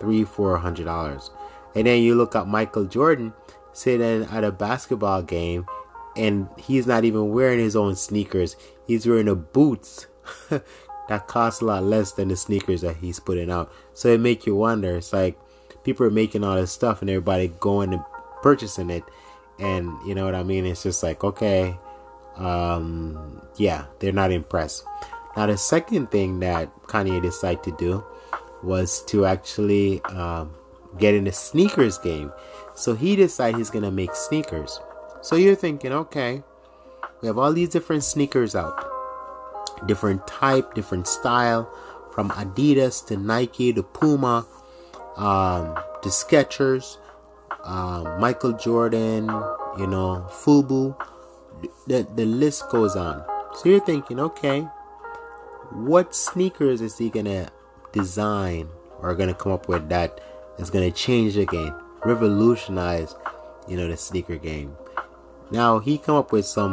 three, 0.00 0.24
four 0.24 0.56
hundred 0.58 0.86
dollars, 0.86 1.30
and 1.74 1.86
then 1.86 2.02
you 2.02 2.14
look 2.14 2.34
at 2.34 2.48
Michael 2.48 2.84
Jordan 2.84 3.32
sitting 3.72 4.24
at 4.24 4.42
a 4.42 4.50
basketball 4.50 5.22
game, 5.22 5.66
and 6.16 6.48
he's 6.58 6.86
not 6.86 7.04
even 7.04 7.30
wearing 7.30 7.58
his 7.58 7.76
own 7.76 7.96
sneakers. 7.96 8.56
He's 8.86 9.06
wearing 9.06 9.28
a 9.28 9.34
boots 9.34 10.06
that 10.50 11.26
cost 11.26 11.62
a 11.62 11.64
lot 11.64 11.84
less 11.84 12.12
than 12.12 12.28
the 12.28 12.36
sneakers 12.36 12.80
that 12.82 12.96
he's 12.96 13.20
putting 13.20 13.50
out. 13.50 13.72
So 13.94 14.08
it 14.08 14.20
make 14.20 14.46
you 14.46 14.54
wonder. 14.54 14.96
It's 14.96 15.12
like 15.12 15.38
people 15.84 16.06
are 16.06 16.10
making 16.10 16.44
all 16.44 16.56
this 16.56 16.72
stuff, 16.72 17.00
and 17.00 17.10
everybody 17.10 17.48
going 17.60 17.92
and 17.92 18.02
purchasing 18.42 18.90
it, 18.90 19.04
and 19.58 19.92
you 20.06 20.14
know 20.14 20.24
what 20.24 20.34
I 20.34 20.42
mean. 20.42 20.66
It's 20.66 20.82
just 20.82 21.02
like 21.02 21.22
okay, 21.24 21.76
um, 22.36 23.42
yeah, 23.56 23.86
they're 23.98 24.12
not 24.12 24.32
impressed. 24.32 24.84
Now, 25.36 25.46
the 25.46 25.56
second 25.56 26.10
thing 26.10 26.40
that 26.40 26.70
Kanye 26.82 27.22
decided 27.22 27.62
to 27.64 27.72
do 27.72 28.04
was 28.62 29.02
to 29.04 29.26
actually 29.26 30.02
um, 30.04 30.54
get 30.98 31.14
in 31.14 31.24
the 31.24 31.32
sneakers 31.32 31.98
game. 31.98 32.32
So 32.74 32.94
he 32.94 33.16
decided 33.16 33.58
he's 33.58 33.70
gonna 33.70 33.90
make 33.90 34.14
sneakers. 34.14 34.80
So 35.22 35.36
you're 35.36 35.54
thinking, 35.54 35.92
okay, 35.92 36.42
we 37.20 37.28
have 37.28 37.38
all 37.38 37.52
these 37.52 37.68
different 37.68 38.04
sneakers 38.04 38.54
out, 38.54 38.86
different 39.86 40.26
type, 40.26 40.74
different 40.74 41.06
style, 41.06 41.70
from 42.12 42.30
Adidas 42.30 43.06
to 43.06 43.16
Nike 43.16 43.72
to 43.72 43.82
Puma 43.82 44.46
um, 45.16 45.74
to 46.02 46.08
Skechers, 46.08 46.96
um, 47.64 48.20
Michael 48.20 48.52
Jordan, 48.52 49.26
you 49.78 49.86
know, 49.86 50.26
Fubu. 50.28 50.96
The 51.86 52.06
the 52.14 52.24
list 52.24 52.70
goes 52.70 52.96
on. 52.96 53.24
So 53.54 53.68
you're 53.68 53.84
thinking, 53.84 54.18
okay, 54.20 54.62
what 55.70 56.14
sneakers 56.14 56.80
is 56.80 56.98
he 56.98 57.10
gonna 57.10 57.50
design 57.92 58.68
or 59.00 59.14
gonna 59.14 59.34
come 59.34 59.52
up 59.52 59.68
with 59.68 59.88
that 59.88 60.20
is 60.58 60.70
gonna 60.70 60.90
change 60.90 61.34
the 61.34 61.46
game, 61.46 61.74
revolutionize, 62.04 63.14
you 63.68 63.76
know, 63.76 63.88
the 63.88 63.96
sneaker 63.96 64.36
game. 64.36 64.76
Now 65.50 65.78
he 65.78 65.98
come 65.98 66.16
up 66.16 66.32
with 66.32 66.46
some 66.46 66.72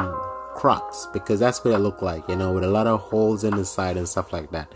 Crocs 0.54 1.06
because 1.12 1.38
that's 1.40 1.64
what 1.64 1.74
it 1.74 1.78
looked 1.78 2.02
like, 2.02 2.28
you 2.28 2.36
know, 2.36 2.52
with 2.52 2.64
a 2.64 2.70
lot 2.70 2.86
of 2.86 3.00
holes 3.00 3.44
in 3.44 3.56
the 3.56 3.64
side 3.64 3.96
and 3.96 4.08
stuff 4.08 4.32
like 4.32 4.50
that. 4.50 4.72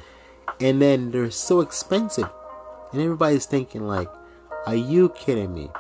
And 0.61 0.81
then 0.81 1.11
they're 1.11 1.31
so 1.31 1.61
expensive, 1.61 2.31
and 2.93 3.01
everybody's 3.01 3.47
thinking 3.47 3.87
like, 3.87 4.09
"Are 4.67 4.77
you 4.77 5.09
kidding 5.09 5.55
me?" 5.55 5.71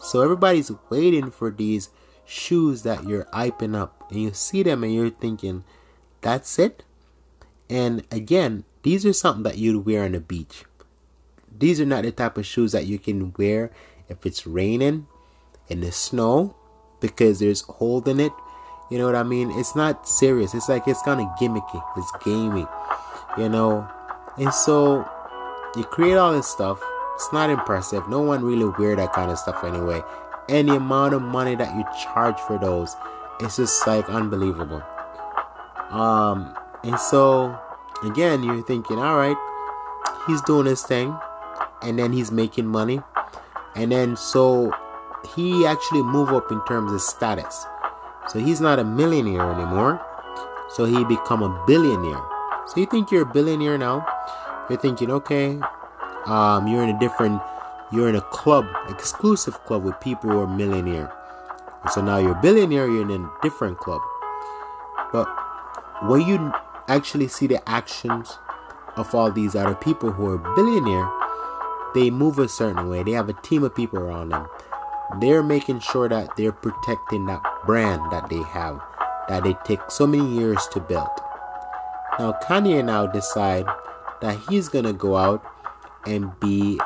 So 0.00 0.20
everybody's 0.22 0.70
waiting 0.90 1.30
for 1.30 1.50
these 1.50 1.90
shoes 2.24 2.82
that 2.82 3.04
you're 3.04 3.24
hyping 3.34 3.74
up, 3.74 4.04
and 4.10 4.22
you 4.22 4.32
see 4.32 4.62
them 4.62 4.84
and 4.84 4.94
you're 4.94 5.10
thinking, 5.10 5.64
"That's 6.20 6.58
it." 6.58 6.84
And 7.68 8.06
again, 8.12 8.64
these 8.82 9.04
are 9.04 9.12
something 9.12 9.42
that 9.42 9.58
you'd 9.58 9.84
wear 9.84 10.04
on 10.04 10.12
the 10.12 10.20
beach. 10.20 10.64
These 11.50 11.80
are 11.80 11.86
not 11.86 12.04
the 12.04 12.12
type 12.12 12.38
of 12.38 12.46
shoes 12.46 12.72
that 12.72 12.86
you 12.86 12.98
can 12.98 13.34
wear 13.36 13.72
if 14.08 14.24
it's 14.24 14.46
raining 14.46 15.08
in 15.68 15.80
the 15.80 15.90
snow 15.90 16.54
because 17.00 17.38
there's 17.40 17.62
hole 17.62 18.02
in 18.08 18.20
it. 18.20 18.32
You 18.90 18.98
know 18.98 19.06
what 19.06 19.16
I 19.16 19.22
mean? 19.22 19.50
It's 19.52 19.76
not 19.76 20.08
serious. 20.08 20.54
It's 20.54 20.68
like 20.68 20.88
it's 20.88 21.02
kind 21.02 21.20
of 21.20 21.26
gimmicky. 21.38 21.82
It's 21.96 22.12
gamey. 22.24 22.66
You 23.36 23.48
know? 23.48 23.88
And 24.38 24.52
so 24.52 25.08
you 25.76 25.84
create 25.84 26.16
all 26.16 26.32
this 26.32 26.46
stuff. 26.46 26.80
It's 27.14 27.32
not 27.32 27.50
impressive. 27.50 28.08
No 28.08 28.20
one 28.20 28.44
really 28.44 28.72
wear 28.78 28.96
that 28.96 29.12
kind 29.12 29.30
of 29.30 29.38
stuff 29.38 29.64
anyway. 29.64 30.02
And 30.48 30.68
the 30.68 30.76
amount 30.76 31.14
of 31.14 31.22
money 31.22 31.54
that 31.56 31.76
you 31.76 31.84
charge 32.02 32.38
for 32.40 32.58
those, 32.58 32.96
it's 33.40 33.56
just 33.56 33.86
like 33.86 34.08
unbelievable. 34.08 34.82
Um, 35.90 36.54
and 36.84 36.98
so, 36.98 37.58
again, 38.04 38.42
you're 38.42 38.62
thinking, 38.62 38.98
all 38.98 39.16
right, 39.16 39.36
he's 40.26 40.40
doing 40.42 40.66
his 40.66 40.82
thing, 40.82 41.14
and 41.82 41.98
then 41.98 42.12
he's 42.12 42.30
making 42.30 42.66
money, 42.66 43.00
and 43.74 43.90
then 43.90 44.16
so 44.16 44.72
he 45.34 45.66
actually 45.66 46.02
move 46.02 46.30
up 46.30 46.50
in 46.50 46.64
terms 46.66 46.92
of 46.92 47.00
status. 47.00 47.66
So 48.28 48.38
he's 48.38 48.60
not 48.60 48.78
a 48.78 48.84
millionaire 48.84 49.50
anymore. 49.52 50.04
So 50.70 50.84
he 50.84 51.04
become 51.04 51.42
a 51.42 51.64
billionaire. 51.66 52.22
So 52.66 52.80
you 52.80 52.86
think 52.86 53.10
you're 53.10 53.22
a 53.22 53.32
billionaire 53.32 53.78
now? 53.78 54.06
You're 54.68 54.78
thinking, 54.78 55.10
okay, 55.10 55.58
um, 56.26 56.66
you're 56.66 56.82
in 56.82 56.94
a 56.94 56.98
different, 56.98 57.40
you're 57.90 58.08
in 58.08 58.16
a 58.16 58.20
club, 58.20 58.66
exclusive 58.88 59.64
club 59.64 59.82
with 59.82 59.98
people 60.00 60.30
who 60.30 60.40
are 60.40 60.46
millionaire. 60.46 61.12
So 61.92 62.02
now 62.02 62.18
you're 62.18 62.36
a 62.36 62.42
billionaire, 62.42 62.86
you're 62.86 63.10
in 63.10 63.24
a 63.24 63.30
different 63.42 63.78
club. 63.78 64.02
But 65.10 65.26
when 66.02 66.20
you 66.20 66.52
actually 66.86 67.28
see 67.28 67.46
the 67.46 67.66
actions 67.68 68.38
of 68.96 69.14
all 69.14 69.30
these 69.30 69.54
other 69.56 69.74
people 69.74 70.12
who 70.12 70.26
are 70.28 70.38
billionaire, 70.54 71.10
they 71.94 72.10
move 72.10 72.38
a 72.38 72.48
certain 72.48 72.90
way. 72.90 73.02
They 73.02 73.12
have 73.12 73.30
a 73.30 73.32
team 73.32 73.64
of 73.64 73.74
people 73.74 73.98
around 73.98 74.30
them. 74.30 74.48
They're 75.20 75.42
making 75.42 75.80
sure 75.80 76.08
that 76.08 76.36
they're 76.36 76.52
protecting 76.52 77.26
that 77.26 77.42
brand 77.64 78.12
that 78.12 78.28
they 78.28 78.42
have, 78.42 78.80
that 79.28 79.44
they 79.44 79.54
take 79.64 79.90
so 79.90 80.06
many 80.06 80.28
years 80.38 80.66
to 80.72 80.80
build. 80.80 81.08
Now 82.18 82.32
Kanye 82.42 82.84
now 82.84 83.06
decide 83.06 83.66
that 84.20 84.38
he's 84.48 84.68
gonna 84.68 84.92
go 84.92 85.16
out 85.16 85.42
and 86.06 86.38
be 86.40 86.80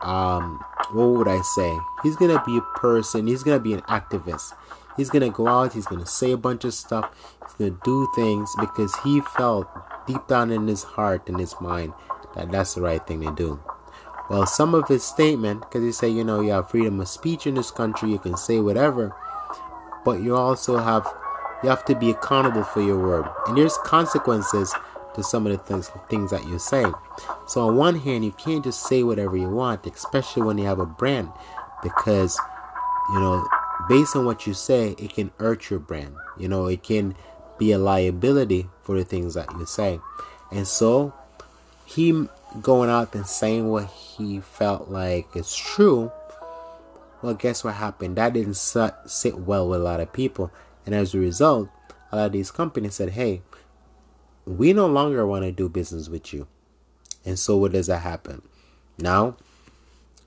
um 0.00 0.64
what 0.92 1.06
would 1.08 1.28
I 1.28 1.40
say? 1.40 1.78
He's 2.02 2.16
gonna 2.16 2.42
be 2.44 2.58
a 2.58 2.78
person, 2.78 3.26
he's 3.26 3.42
gonna 3.42 3.60
be 3.60 3.72
an 3.72 3.80
activist. 3.82 4.54
He's 4.96 5.10
gonna 5.10 5.30
go 5.30 5.48
out, 5.48 5.72
he's 5.72 5.86
gonna 5.86 6.06
say 6.06 6.32
a 6.32 6.36
bunch 6.36 6.64
of 6.64 6.74
stuff, 6.74 7.10
he's 7.42 7.54
gonna 7.54 7.80
do 7.82 8.08
things 8.14 8.54
because 8.60 8.94
he 9.02 9.20
felt 9.20 9.66
deep 10.06 10.26
down 10.26 10.50
in 10.50 10.68
his 10.68 10.82
heart 10.82 11.28
and 11.28 11.38
his 11.40 11.54
mind 11.60 11.92
that 12.34 12.50
that's 12.50 12.74
the 12.74 12.82
right 12.82 13.06
thing 13.06 13.22
to 13.22 13.34
do. 13.34 13.60
Well, 14.32 14.46
some 14.46 14.74
of 14.74 14.88
his 14.88 15.04
statement, 15.04 15.60
because 15.60 15.82
he 15.82 15.92
said, 15.92 16.12
you 16.12 16.24
know, 16.24 16.40
you 16.40 16.52
have 16.52 16.70
freedom 16.70 16.98
of 17.00 17.08
speech 17.08 17.46
in 17.46 17.54
this 17.54 17.70
country, 17.70 18.10
you 18.10 18.18
can 18.18 18.34
say 18.34 18.60
whatever, 18.60 19.14
but 20.06 20.22
you 20.22 20.34
also 20.34 20.78
have 20.78 21.06
you 21.62 21.68
have 21.68 21.84
to 21.84 21.94
be 21.94 22.08
accountable 22.08 22.64
for 22.64 22.80
your 22.80 22.98
word, 22.98 23.26
and 23.46 23.58
there's 23.58 23.76
consequences 23.84 24.74
to 25.14 25.22
some 25.22 25.46
of 25.46 25.52
the 25.52 25.58
things, 25.58 25.90
things 26.08 26.30
that 26.30 26.46
you 26.46 26.58
say. 26.58 26.82
So, 27.46 27.68
on 27.68 27.76
one 27.76 27.96
hand, 27.96 28.24
you 28.24 28.32
can't 28.32 28.64
just 28.64 28.86
say 28.86 29.02
whatever 29.02 29.36
you 29.36 29.50
want, 29.50 29.86
especially 29.86 30.44
when 30.44 30.56
you 30.56 30.64
have 30.64 30.78
a 30.78 30.86
brand, 30.86 31.30
because, 31.82 32.40
you 33.10 33.20
know, 33.20 33.46
based 33.86 34.16
on 34.16 34.24
what 34.24 34.46
you 34.46 34.54
say, 34.54 34.96
it 34.98 35.12
can 35.12 35.30
hurt 35.38 35.68
your 35.68 35.78
brand. 35.78 36.16
You 36.38 36.48
know, 36.48 36.68
it 36.68 36.82
can 36.82 37.16
be 37.58 37.70
a 37.70 37.78
liability 37.78 38.70
for 38.82 38.96
the 38.96 39.04
things 39.04 39.34
that 39.34 39.52
you 39.52 39.66
say. 39.66 40.00
And 40.50 40.66
so, 40.66 41.12
he 41.84 42.28
going 42.60 42.90
out 42.90 43.14
and 43.14 43.26
saying 43.26 43.68
what 43.68 43.86
he 43.86 44.40
felt 44.40 44.88
like 44.88 45.34
is 45.34 45.54
true, 45.54 46.12
well, 47.22 47.34
guess 47.34 47.64
what 47.64 47.74
happened? 47.74 48.16
That 48.16 48.32
didn't 48.32 48.54
sit 48.54 49.38
well 49.38 49.68
with 49.68 49.80
a 49.80 49.84
lot 49.84 50.00
of 50.00 50.12
people. 50.12 50.50
And 50.84 50.94
as 50.94 51.14
a 51.14 51.18
result, 51.18 51.68
a 52.10 52.16
lot 52.16 52.26
of 52.26 52.32
these 52.32 52.50
companies 52.50 52.96
said, 52.96 53.10
hey, 53.10 53.42
we 54.44 54.72
no 54.72 54.86
longer 54.86 55.26
want 55.26 55.44
to 55.44 55.52
do 55.52 55.68
business 55.68 56.08
with 56.08 56.32
you. 56.32 56.48
And 57.24 57.38
so 57.38 57.56
what 57.56 57.72
does 57.72 57.86
that 57.86 58.00
happen? 58.00 58.42
Now, 58.98 59.36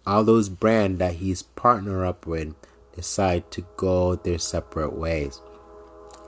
all 0.07 0.23
those 0.23 0.47
brands 0.47 0.99
that 0.99 1.15
he's 1.15 1.41
partner 1.41 2.05
up 2.05 2.25
with 2.25 2.55
decide 2.95 3.51
to 3.51 3.65
go 3.75 4.15
their 4.15 4.37
separate 4.37 4.93
ways. 4.93 5.41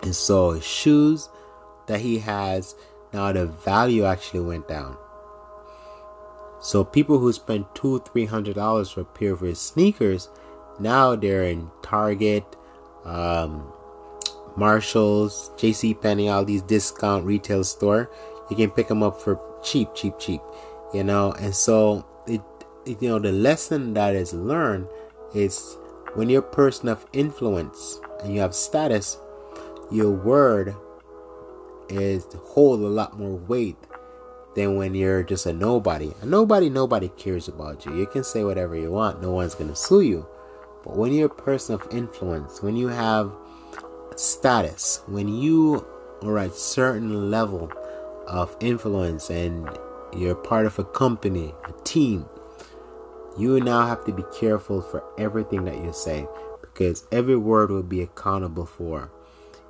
And 0.01 0.13
so 0.13 0.60
shoes 0.60 1.29
that 1.88 2.01
he 2.01 2.19
has, 2.19 2.75
now 3.13 3.31
the 3.31 3.45
value 3.47 4.03
actually 4.03 4.41
went 4.41 4.67
down. 4.67 4.97
So 6.60 6.84
people 6.84 7.20
who 7.20 7.32
spent 7.34 7.74
two, 7.76 8.00
three 8.00 8.26
hundred 8.26 8.56
dollars 8.56 8.91
for 8.91 9.02
a 9.02 9.06
pair 9.06 9.34
of 9.34 9.58
sneakers, 9.58 10.30
now 10.80 11.15
they're 11.15 11.43
in 11.43 11.70
Target, 11.82 12.43
um, 13.06 13.72
Marshalls, 14.56 15.52
J.C. 15.58 15.93
Penney, 15.93 16.30
all 16.30 16.43
these 16.43 16.62
discount 16.63 17.26
retail 17.26 17.63
store. 17.63 18.10
You 18.50 18.56
can 18.56 18.72
pick 18.72 18.88
them 18.88 19.04
up 19.04 19.22
for 19.22 19.39
cheap, 19.63 19.89
cheap, 19.93 20.17
cheap. 20.20 20.41
You 20.93 21.04
know, 21.04 21.34
and 21.34 21.54
so 21.54 22.06
it, 22.26 22.41
it 22.86 23.02
you 23.02 23.10
know, 23.10 23.20
the 23.20 23.32
lesson 23.32 23.93
that 23.93 24.15
is 24.15 24.34
learned 24.34 24.88
is 25.36 25.78
when 26.15 26.30
you're 26.30 26.39
a 26.39 26.56
person 26.56 26.89
of 26.89 27.06
influence 27.13 28.00
and 28.24 28.34
you 28.34 28.39
have 28.41 28.56
status, 28.56 29.20
your 29.91 30.12
word 30.12 30.76
is 31.89 32.26
hold 32.43 32.80
a 32.82 32.88
lot 32.88 33.17
more 33.17 33.38
weight 33.38 33.78
than 34.58 34.76
when 34.76 34.96
you're 34.96 35.22
just 35.22 35.46
a 35.46 35.54
nobody. 35.54 36.12
A 36.24 36.26
nobody, 36.26 36.67
nobody 36.67 37.10
cares 37.10 37.48
about 37.48 37.86
you. 37.86 37.96
You 37.96 38.08
can 38.08 38.24
say 38.24 38.43
whatever 38.43 38.76
you 38.76 38.91
want, 38.91 39.22
no 39.22 39.32
one's 39.32 39.54
gonna 39.54 39.76
sue 39.76 40.02
you. 40.02 40.28
But 40.84 40.98
when 40.98 41.13
you're 41.13 41.28
a 41.28 41.30
person 41.30 41.76
of 41.76 41.88
influence, 41.91 42.63
when 42.63 42.76
you 42.76 42.88
have 42.88 43.32
status, 44.15 45.02
when 45.06 45.28
you 45.28 45.86
are 46.24 46.39
at 46.39 46.56
certain 46.56 47.30
level 47.30 47.72
of 48.26 48.58
influence 48.60 49.30
and 49.30 49.70
you're 50.12 50.34
part 50.34 50.65
of 50.65 50.80
a 50.80 50.86
company, 50.86 51.54
a 51.65 51.72
team, 51.84 52.26
you 53.38 53.60
now 53.60 53.86
have 53.86 54.04
to 54.06 54.12
be 54.12 54.24
careful 54.39 54.82
for 54.82 55.04
everything 55.20 55.65
that 55.65 55.78
you 55.78 55.93
say 55.93 56.28
because 56.62 57.06
every 57.12 57.38
word 57.38 57.70
will 57.70 57.84
be 57.84 58.02
accountable 58.02 58.65
for, 58.65 59.12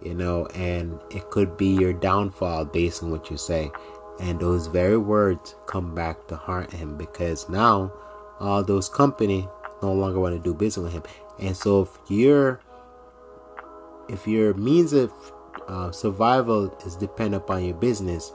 you 0.01 0.13
know, 0.13 0.45
and 0.55 0.97
it 1.09 1.29
could 1.29 1.57
be 1.57 1.67
your 1.67 1.91
downfall 1.91 2.63
based 2.63 3.03
on 3.03 3.11
what 3.11 3.29
you 3.29 3.35
say. 3.35 3.69
And 4.19 4.39
those 4.39 4.67
very 4.67 4.97
words 4.97 5.55
come 5.67 5.93
back 5.93 6.27
to 6.27 6.35
haunt 6.35 6.71
him 6.73 6.97
because 6.97 7.47
now 7.49 7.93
all 8.39 8.63
those 8.63 8.89
company 8.89 9.47
no 9.81 9.93
longer 9.93 10.19
want 10.19 10.35
to 10.35 10.41
do 10.41 10.53
business 10.53 10.85
with 10.85 10.93
him. 10.93 11.03
And 11.39 11.55
so 11.55 11.83
if 11.83 11.89
you're 12.09 12.59
if 14.09 14.27
your 14.27 14.53
means 14.53 14.93
of 14.93 15.11
uh, 15.67 15.91
survival 15.91 16.75
is 16.85 16.95
dependent 16.95 17.43
upon 17.43 17.63
your 17.65 17.75
business, 17.75 18.31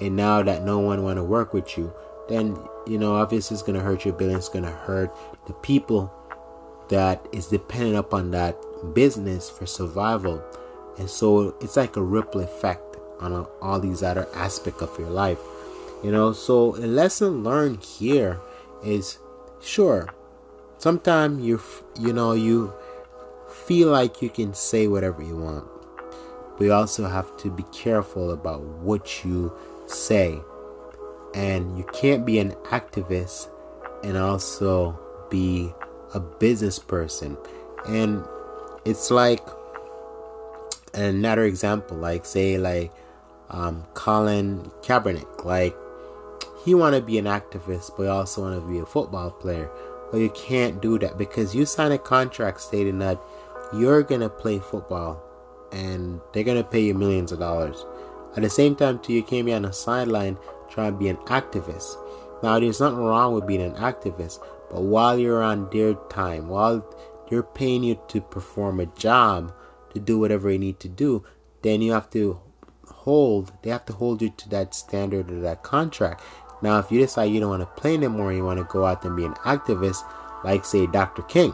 and 0.00 0.14
now 0.14 0.42
that 0.42 0.62
no 0.62 0.78
one 0.78 1.02
want 1.02 1.16
to 1.16 1.24
work 1.24 1.52
with 1.52 1.76
you, 1.76 1.92
then 2.28 2.56
you 2.86 2.98
know 2.98 3.16
obviously 3.16 3.54
it's 3.54 3.62
gonna 3.62 3.80
hurt 3.80 4.04
your 4.04 4.14
business. 4.14 4.46
It's 4.46 4.54
gonna 4.54 4.70
hurt 4.70 5.14
the 5.46 5.54
people 5.54 6.12
that 6.88 7.26
is 7.32 7.46
dependent 7.46 7.96
upon 7.96 8.30
that 8.32 8.56
business 8.94 9.48
for 9.48 9.66
survival, 9.66 10.42
and 10.98 11.08
so 11.08 11.56
it's 11.60 11.76
like 11.76 11.96
a 11.96 12.02
ripple 12.02 12.42
effect 12.42 12.89
on 13.20 13.46
all 13.60 13.78
these 13.78 14.02
other 14.02 14.26
aspects 14.34 14.82
of 14.82 14.98
your 14.98 15.10
life. 15.10 15.38
You 16.02 16.10
know, 16.10 16.32
so 16.32 16.76
a 16.76 16.86
lesson 16.86 17.44
learned 17.44 17.84
here 17.84 18.40
is 18.82 19.18
sure. 19.60 20.08
Sometimes 20.78 21.44
you 21.44 21.60
you 21.98 22.12
know 22.12 22.32
you 22.32 22.72
feel 23.66 23.90
like 23.90 24.22
you 24.22 24.30
can 24.30 24.54
say 24.54 24.86
whatever 24.86 25.22
you 25.22 25.36
want, 25.36 25.66
but 26.56 26.64
you 26.64 26.72
also 26.72 27.06
have 27.06 27.36
to 27.38 27.50
be 27.50 27.64
careful 27.72 28.30
about 28.30 28.62
what 28.62 29.24
you 29.24 29.52
say. 29.86 30.40
And 31.34 31.78
you 31.78 31.84
can't 31.92 32.26
be 32.26 32.38
an 32.38 32.52
activist 32.64 33.48
and 34.02 34.16
also 34.16 34.98
be 35.30 35.72
a 36.14 36.20
business 36.20 36.78
person. 36.78 37.36
And 37.86 38.24
it's 38.84 39.10
like 39.10 39.46
another 40.94 41.44
example, 41.44 41.96
like 41.96 42.24
say 42.24 42.58
like 42.58 42.92
um, 43.50 43.84
Colin 43.94 44.70
Kaepernick, 44.82 45.44
like 45.44 45.76
he 46.64 46.74
want 46.74 46.94
to 46.94 47.02
be 47.02 47.18
an 47.18 47.24
activist, 47.24 47.96
but 47.96 48.04
he 48.04 48.08
also 48.08 48.42
want 48.42 48.60
to 48.60 48.68
be 48.68 48.78
a 48.78 48.86
football 48.86 49.30
player. 49.30 49.70
Well, 50.12 50.20
you 50.20 50.30
can't 50.30 50.82
do 50.82 50.98
that 50.98 51.18
because 51.18 51.54
you 51.54 51.64
sign 51.66 51.92
a 51.92 51.98
contract 51.98 52.60
stating 52.60 52.98
that 52.98 53.20
you're 53.72 54.02
gonna 54.02 54.28
play 54.28 54.58
football, 54.58 55.22
and 55.72 56.20
they're 56.32 56.44
gonna 56.44 56.64
pay 56.64 56.80
you 56.80 56.94
millions 56.94 57.32
of 57.32 57.38
dollars. 57.38 57.84
At 58.36 58.42
the 58.42 58.50
same 58.50 58.76
time, 58.76 58.98
too, 58.98 59.12
you 59.12 59.22
can't 59.22 59.46
be 59.46 59.52
on 59.52 59.62
the 59.62 59.72
sideline 59.72 60.38
trying 60.68 60.92
to 60.92 60.98
be 60.98 61.08
an 61.08 61.16
activist. 61.18 61.96
Now, 62.42 62.58
there's 62.58 62.80
nothing 62.80 62.98
wrong 62.98 63.34
with 63.34 63.46
being 63.46 63.62
an 63.62 63.74
activist, 63.74 64.40
but 64.70 64.82
while 64.82 65.18
you're 65.18 65.42
on 65.42 65.68
their 65.70 65.94
time, 66.08 66.48
while 66.48 66.84
they're 67.28 67.42
paying 67.42 67.84
you 67.84 68.00
to 68.08 68.20
perform 68.20 68.80
a 68.80 68.86
job, 68.86 69.52
to 69.94 70.00
do 70.00 70.18
whatever 70.18 70.50
you 70.50 70.58
need 70.58 70.80
to 70.80 70.88
do, 70.88 71.24
then 71.62 71.82
you 71.82 71.92
have 71.92 72.08
to 72.10 72.40
hold, 73.10 73.52
they 73.62 73.70
have 73.70 73.84
to 73.86 73.92
hold 73.92 74.22
you 74.22 74.30
to 74.30 74.48
that 74.50 74.72
standard 74.72 75.32
or 75.32 75.40
that 75.40 75.64
contract. 75.64 76.22
Now, 76.62 76.78
if 76.78 76.92
you 76.92 77.00
decide 77.00 77.32
you 77.32 77.40
don't 77.40 77.50
want 77.50 77.62
to 77.62 77.80
play 77.80 77.94
anymore, 77.94 78.32
you 78.32 78.44
want 78.44 78.58
to 78.58 78.64
go 78.64 78.84
out 78.86 79.04
and 79.04 79.16
be 79.16 79.24
an 79.24 79.34
activist, 79.34 80.04
like 80.44 80.64
say 80.64 80.86
Dr. 80.86 81.22
King. 81.22 81.52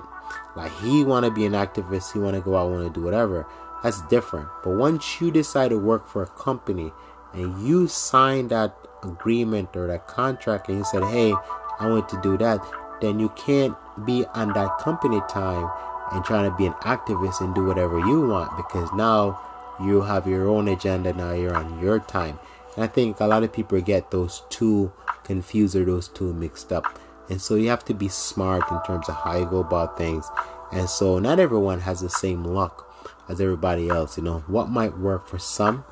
Like 0.54 0.72
he 0.80 1.02
want 1.02 1.24
to 1.24 1.30
be 1.30 1.46
an 1.46 1.52
activist, 1.52 2.12
he 2.12 2.18
want 2.18 2.34
to 2.36 2.42
go 2.42 2.56
out, 2.56 2.70
want 2.70 2.92
to 2.92 3.00
do 3.00 3.04
whatever. 3.04 3.46
That's 3.82 4.02
different. 4.08 4.48
But 4.62 4.76
once 4.76 5.20
you 5.20 5.30
decide 5.30 5.70
to 5.70 5.78
work 5.78 6.06
for 6.06 6.22
a 6.22 6.26
company 6.26 6.92
and 7.32 7.66
you 7.66 7.88
sign 7.88 8.48
that 8.48 8.76
agreement 9.02 9.76
or 9.76 9.86
that 9.86 10.06
contract 10.06 10.68
and 10.68 10.78
you 10.78 10.84
said, 10.84 11.04
"Hey, 11.04 11.32
I 11.78 11.88
want 11.88 12.08
to 12.10 12.20
do 12.20 12.36
that," 12.38 12.60
then 13.00 13.18
you 13.18 13.30
can't 13.30 13.76
be 14.04 14.26
on 14.34 14.52
that 14.52 14.78
company 14.78 15.22
time 15.28 15.70
and 16.12 16.24
trying 16.24 16.50
to 16.50 16.56
be 16.56 16.66
an 16.66 16.76
activist 16.82 17.40
and 17.40 17.54
do 17.54 17.64
whatever 17.64 17.98
you 17.98 18.26
want 18.26 18.56
because 18.56 18.92
now 18.92 19.40
you 19.80 20.02
have 20.02 20.26
your 20.26 20.48
own 20.48 20.68
agenda 20.68 21.12
now 21.12 21.32
you're 21.32 21.54
on 21.54 21.80
your 21.80 22.00
time. 22.00 22.38
And 22.74 22.84
i 22.84 22.86
think 22.86 23.20
a 23.20 23.26
lot 23.26 23.42
of 23.42 23.52
people 23.52 23.80
get 23.80 24.10
those 24.10 24.42
two 24.50 24.92
confused 25.24 25.76
or 25.76 25.84
those 25.84 26.08
two 26.08 26.32
mixed 26.32 26.72
up. 26.72 26.98
And 27.28 27.40
so 27.40 27.56
you 27.56 27.68
have 27.70 27.84
to 27.86 27.94
be 27.94 28.08
smart 28.08 28.70
in 28.70 28.80
terms 28.86 29.08
of 29.08 29.16
how 29.16 29.36
you 29.36 29.46
go 29.46 29.58
about 29.58 29.98
things. 29.98 30.28
And 30.72 30.88
so 30.88 31.18
not 31.18 31.40
everyone 31.40 31.80
has 31.80 32.00
the 32.00 32.10
same 32.10 32.44
luck 32.44 32.84
as 33.28 33.40
everybody 33.40 33.88
else 33.88 34.16
you 34.16 34.22
know. 34.22 34.40
What 34.46 34.68
might 34.68 34.98
work 34.98 35.26
for 35.26 35.38
some 35.38 35.84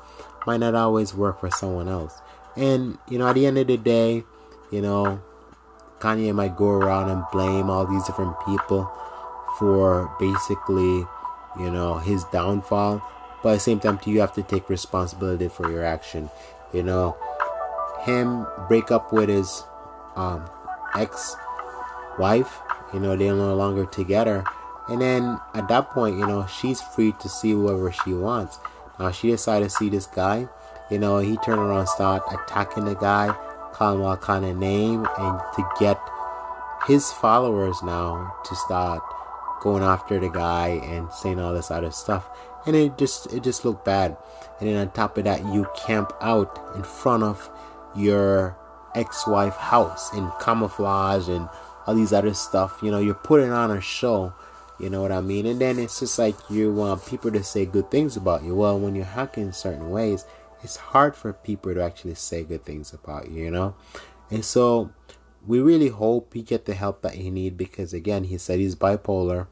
might 0.47 0.57
not 0.57 0.75
always 0.75 1.13
work 1.13 1.39
for 1.39 1.51
someone 1.51 1.89
else. 1.89 2.21
And 2.55 2.97
you 3.09 3.19
know 3.19 3.27
at 3.27 3.33
the 3.35 3.45
end 3.45 3.57
of 3.57 3.67
the 3.67 3.77
day 3.77 4.23
you 4.71 4.81
know 4.81 5.21
kanye 5.99 6.33
might 6.33 6.55
go 6.55 6.67
around 6.67 7.09
and 7.09 7.23
blame 7.31 7.69
all 7.69 7.85
these 7.85 8.05
different 8.05 8.35
people 8.45 8.89
for 9.57 10.13
basically 10.19 11.05
you 11.59 11.71
know 11.71 11.97
his 11.97 12.23
downfall 12.25 13.01
but 13.45 13.51
at 13.51 13.53
the 13.57 13.59
same 13.59 13.79
time, 13.79 13.99
you 14.07 14.21
have 14.21 14.33
to 14.33 14.41
take 14.41 14.69
responsibility 14.69 15.47
for 15.47 15.69
your 15.69 15.85
action. 15.85 16.31
You 16.73 16.81
know, 16.81 17.15
him 18.01 18.47
break 18.67 18.89
up 18.89 19.13
with 19.13 19.29
his 19.29 19.63
um, 20.15 20.49
ex-wife. 20.95 22.57
You 22.91 22.99
know, 22.99 23.15
they're 23.15 23.35
no 23.35 23.53
longer 23.53 23.85
together. 23.85 24.43
And 24.87 24.99
then 24.99 25.39
at 25.53 25.67
that 25.67 25.91
point, 25.91 26.17
you 26.17 26.25
know, 26.25 26.47
she's 26.47 26.81
free 26.81 27.13
to 27.19 27.29
see 27.29 27.51
whoever 27.51 27.91
she 27.91 28.13
wants. 28.13 28.57
Now 28.99 29.11
she 29.11 29.29
decided 29.29 29.69
to 29.69 29.75
see 29.75 29.89
this 29.89 30.07
guy. 30.07 30.49
You 30.89 30.97
know, 30.97 31.19
he 31.19 31.37
turned 31.37 31.61
around, 31.61 31.85
start 31.85 32.23
attacking 32.33 32.85
the 32.85 32.95
guy, 32.95 33.27
calling 33.73 33.99
him 33.99 34.07
all 34.07 34.17
kind 34.17 34.43
of 34.43 34.57
name, 34.57 35.07
and 35.19 35.39
to 35.55 35.69
get 35.79 35.99
his 36.87 37.11
followers 37.11 37.77
now 37.83 38.33
to 38.43 38.55
start 38.55 39.03
going 39.61 39.83
after 39.83 40.19
the 40.19 40.29
guy 40.29 40.81
and 40.83 41.11
saying 41.11 41.39
all 41.39 41.53
this 41.53 41.69
other 41.69 41.91
stuff 41.91 42.27
and 42.65 42.75
it 42.75 42.97
just 42.97 43.31
it 43.33 43.43
just 43.43 43.65
looked 43.65 43.85
bad. 43.85 44.17
And 44.59 44.69
then 44.69 44.77
on 44.77 44.91
top 44.91 45.17
of 45.17 45.25
that 45.25 45.45
you 45.53 45.67
camp 45.75 46.13
out 46.21 46.73
in 46.75 46.83
front 46.83 47.23
of 47.23 47.49
your 47.95 48.57
ex-wife 48.95 49.55
house 49.55 50.13
in 50.13 50.31
camouflage 50.41 51.27
and 51.27 51.49
all 51.85 51.95
these 51.95 52.13
other 52.13 52.33
stuff. 52.33 52.79
You 52.81 52.91
know 52.91 52.99
you're 52.99 53.13
putting 53.13 53.51
on 53.51 53.71
a 53.71 53.81
show. 53.81 54.33
You 54.77 54.89
know 54.89 55.01
what 55.01 55.13
i 55.13 55.21
mean? 55.21 55.45
And 55.45 55.61
then 55.61 55.79
it's 55.79 56.01
just 56.01 56.19
like 56.19 56.35
you 56.49 56.69
want 56.69 57.05
people 57.05 57.31
to 57.31 57.41
say 57.41 57.65
good 57.65 57.89
things 57.89 58.17
about 58.17 58.43
you. 58.43 58.55
Well 58.55 58.77
when 58.77 58.93
you're 58.93 59.05
hacking 59.05 59.53
certain 59.53 59.89
ways 59.89 60.25
it's 60.65 60.77
hard 60.77 61.15
for 61.15 61.31
people 61.31 61.73
to 61.73 61.81
actually 61.81 62.15
say 62.15 62.43
good 62.43 62.65
things 62.65 62.91
about 62.91 63.29
you, 63.29 63.43
you 63.43 63.51
know? 63.51 63.75
And 64.31 64.43
so 64.43 64.91
we 65.45 65.59
really 65.59 65.89
hope 65.89 66.33
he 66.33 66.41
get 66.41 66.65
the 66.65 66.73
help 66.73 67.03
that 67.03 67.13
he 67.13 67.29
need 67.29 67.55
because 67.55 67.93
again, 67.93 68.25
he 68.25 68.37
said 68.37 68.59
he's 68.59 68.75
bipolar. 68.75 69.47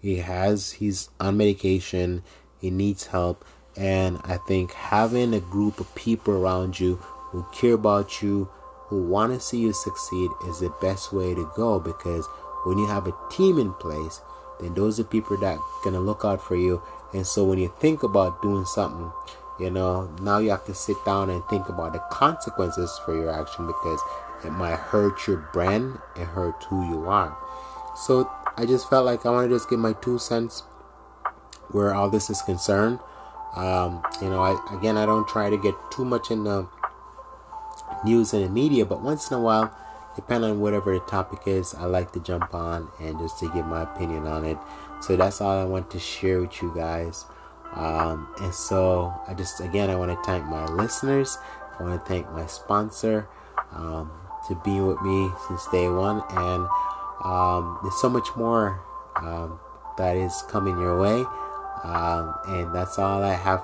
He 0.00 0.16
has 0.18 0.72
he's 0.72 1.10
on 1.20 1.36
medication, 1.36 2.22
he 2.64 2.70
needs 2.70 3.08
help, 3.08 3.44
and 3.76 4.18
I 4.24 4.38
think 4.38 4.72
having 4.72 5.34
a 5.34 5.40
group 5.40 5.80
of 5.80 5.94
people 5.94 6.32
around 6.32 6.80
you 6.80 6.96
who 6.96 7.44
care 7.52 7.74
about 7.74 8.22
you, 8.22 8.48
who 8.86 9.02
want 9.02 9.34
to 9.34 9.40
see 9.40 9.58
you 9.58 9.74
succeed 9.74 10.30
is 10.48 10.60
the 10.60 10.72
best 10.80 11.12
way 11.12 11.34
to 11.34 11.50
go 11.54 11.78
because 11.78 12.26
when 12.64 12.78
you 12.78 12.86
have 12.86 13.06
a 13.06 13.14
team 13.30 13.58
in 13.58 13.74
place, 13.74 14.22
then 14.60 14.72
those 14.72 14.98
are 14.98 15.04
people 15.04 15.36
that 15.36 15.58
are 15.58 15.84
gonna 15.84 16.00
look 16.00 16.24
out 16.24 16.40
for 16.40 16.56
you. 16.56 16.82
And 17.12 17.26
so 17.26 17.44
when 17.44 17.58
you 17.58 17.70
think 17.80 18.02
about 18.02 18.40
doing 18.40 18.64
something, 18.64 19.12
you 19.60 19.70
know, 19.70 20.08
now 20.22 20.38
you 20.38 20.48
have 20.48 20.64
to 20.64 20.74
sit 20.74 20.96
down 21.04 21.28
and 21.28 21.44
think 21.50 21.68
about 21.68 21.92
the 21.92 22.02
consequences 22.10 22.98
for 23.04 23.14
your 23.14 23.30
action 23.30 23.66
because 23.66 24.00
it 24.42 24.52
might 24.52 24.78
hurt 24.78 25.26
your 25.26 25.48
brand 25.52 25.98
and 26.16 26.26
hurt 26.28 26.64
who 26.70 26.88
you 26.88 27.04
are. 27.10 27.36
So 27.94 28.30
I 28.56 28.64
just 28.64 28.88
felt 28.88 29.04
like 29.04 29.26
I 29.26 29.30
want 29.30 29.50
to 29.50 29.54
just 29.54 29.68
give 29.68 29.78
my 29.78 29.92
two 29.92 30.18
cents 30.18 30.62
where 31.70 31.94
all 31.94 32.10
this 32.10 32.30
is 32.30 32.42
concerned. 32.42 32.98
Um, 33.54 34.02
you 34.20 34.28
know, 34.28 34.42
I, 34.42 34.76
again, 34.76 34.96
I 34.96 35.06
don't 35.06 35.28
try 35.28 35.48
to 35.50 35.56
get 35.56 35.74
too 35.90 36.04
much 36.04 36.30
in 36.30 36.44
the 36.44 36.66
news 38.04 38.32
and 38.32 38.44
the 38.44 38.48
media, 38.48 38.84
but 38.84 39.00
once 39.00 39.30
in 39.30 39.36
a 39.36 39.40
while, 39.40 39.74
depending 40.16 40.50
on 40.50 40.60
whatever 40.60 40.92
the 40.92 41.00
topic 41.00 41.40
is, 41.46 41.74
I 41.74 41.84
like 41.84 42.12
to 42.12 42.20
jump 42.20 42.54
on 42.54 42.88
and 43.00 43.18
just 43.18 43.38
to 43.40 43.50
give 43.50 43.66
my 43.66 43.82
opinion 43.82 44.26
on 44.26 44.44
it. 44.44 44.58
So 45.00 45.16
that's 45.16 45.40
all 45.40 45.58
I 45.58 45.64
want 45.64 45.90
to 45.90 45.98
share 45.98 46.40
with 46.40 46.62
you 46.62 46.72
guys. 46.74 47.26
Um, 47.74 48.28
and 48.40 48.54
so 48.54 49.12
I 49.26 49.34
just 49.34 49.60
again 49.60 49.90
I 49.90 49.96
want 49.96 50.12
to 50.12 50.22
thank 50.24 50.44
my 50.44 50.64
listeners. 50.66 51.38
I 51.78 51.82
want 51.82 52.00
to 52.00 52.08
thank 52.08 52.30
my 52.30 52.46
sponsor 52.46 53.28
um, 53.72 54.10
to 54.48 54.54
be 54.64 54.80
with 54.80 55.00
me 55.02 55.28
since 55.48 55.66
day 55.68 55.88
one, 55.88 56.22
and 56.30 56.68
um, 57.24 57.78
there's 57.82 58.00
so 58.00 58.08
much 58.08 58.28
more 58.36 58.80
um, 59.16 59.58
that 59.98 60.16
is 60.16 60.44
coming 60.48 60.78
your 60.78 61.00
way. 61.00 61.24
Um, 61.84 62.34
and 62.48 62.74
that's 62.74 62.98
all 62.98 63.22
I 63.22 63.34
have 63.34 63.62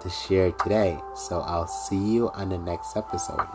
to 0.00 0.10
share 0.10 0.50
today. 0.52 1.00
So 1.14 1.40
I'll 1.40 1.68
see 1.68 1.96
you 1.98 2.30
on 2.30 2.48
the 2.50 2.58
next 2.58 2.96
episode. 2.96 3.46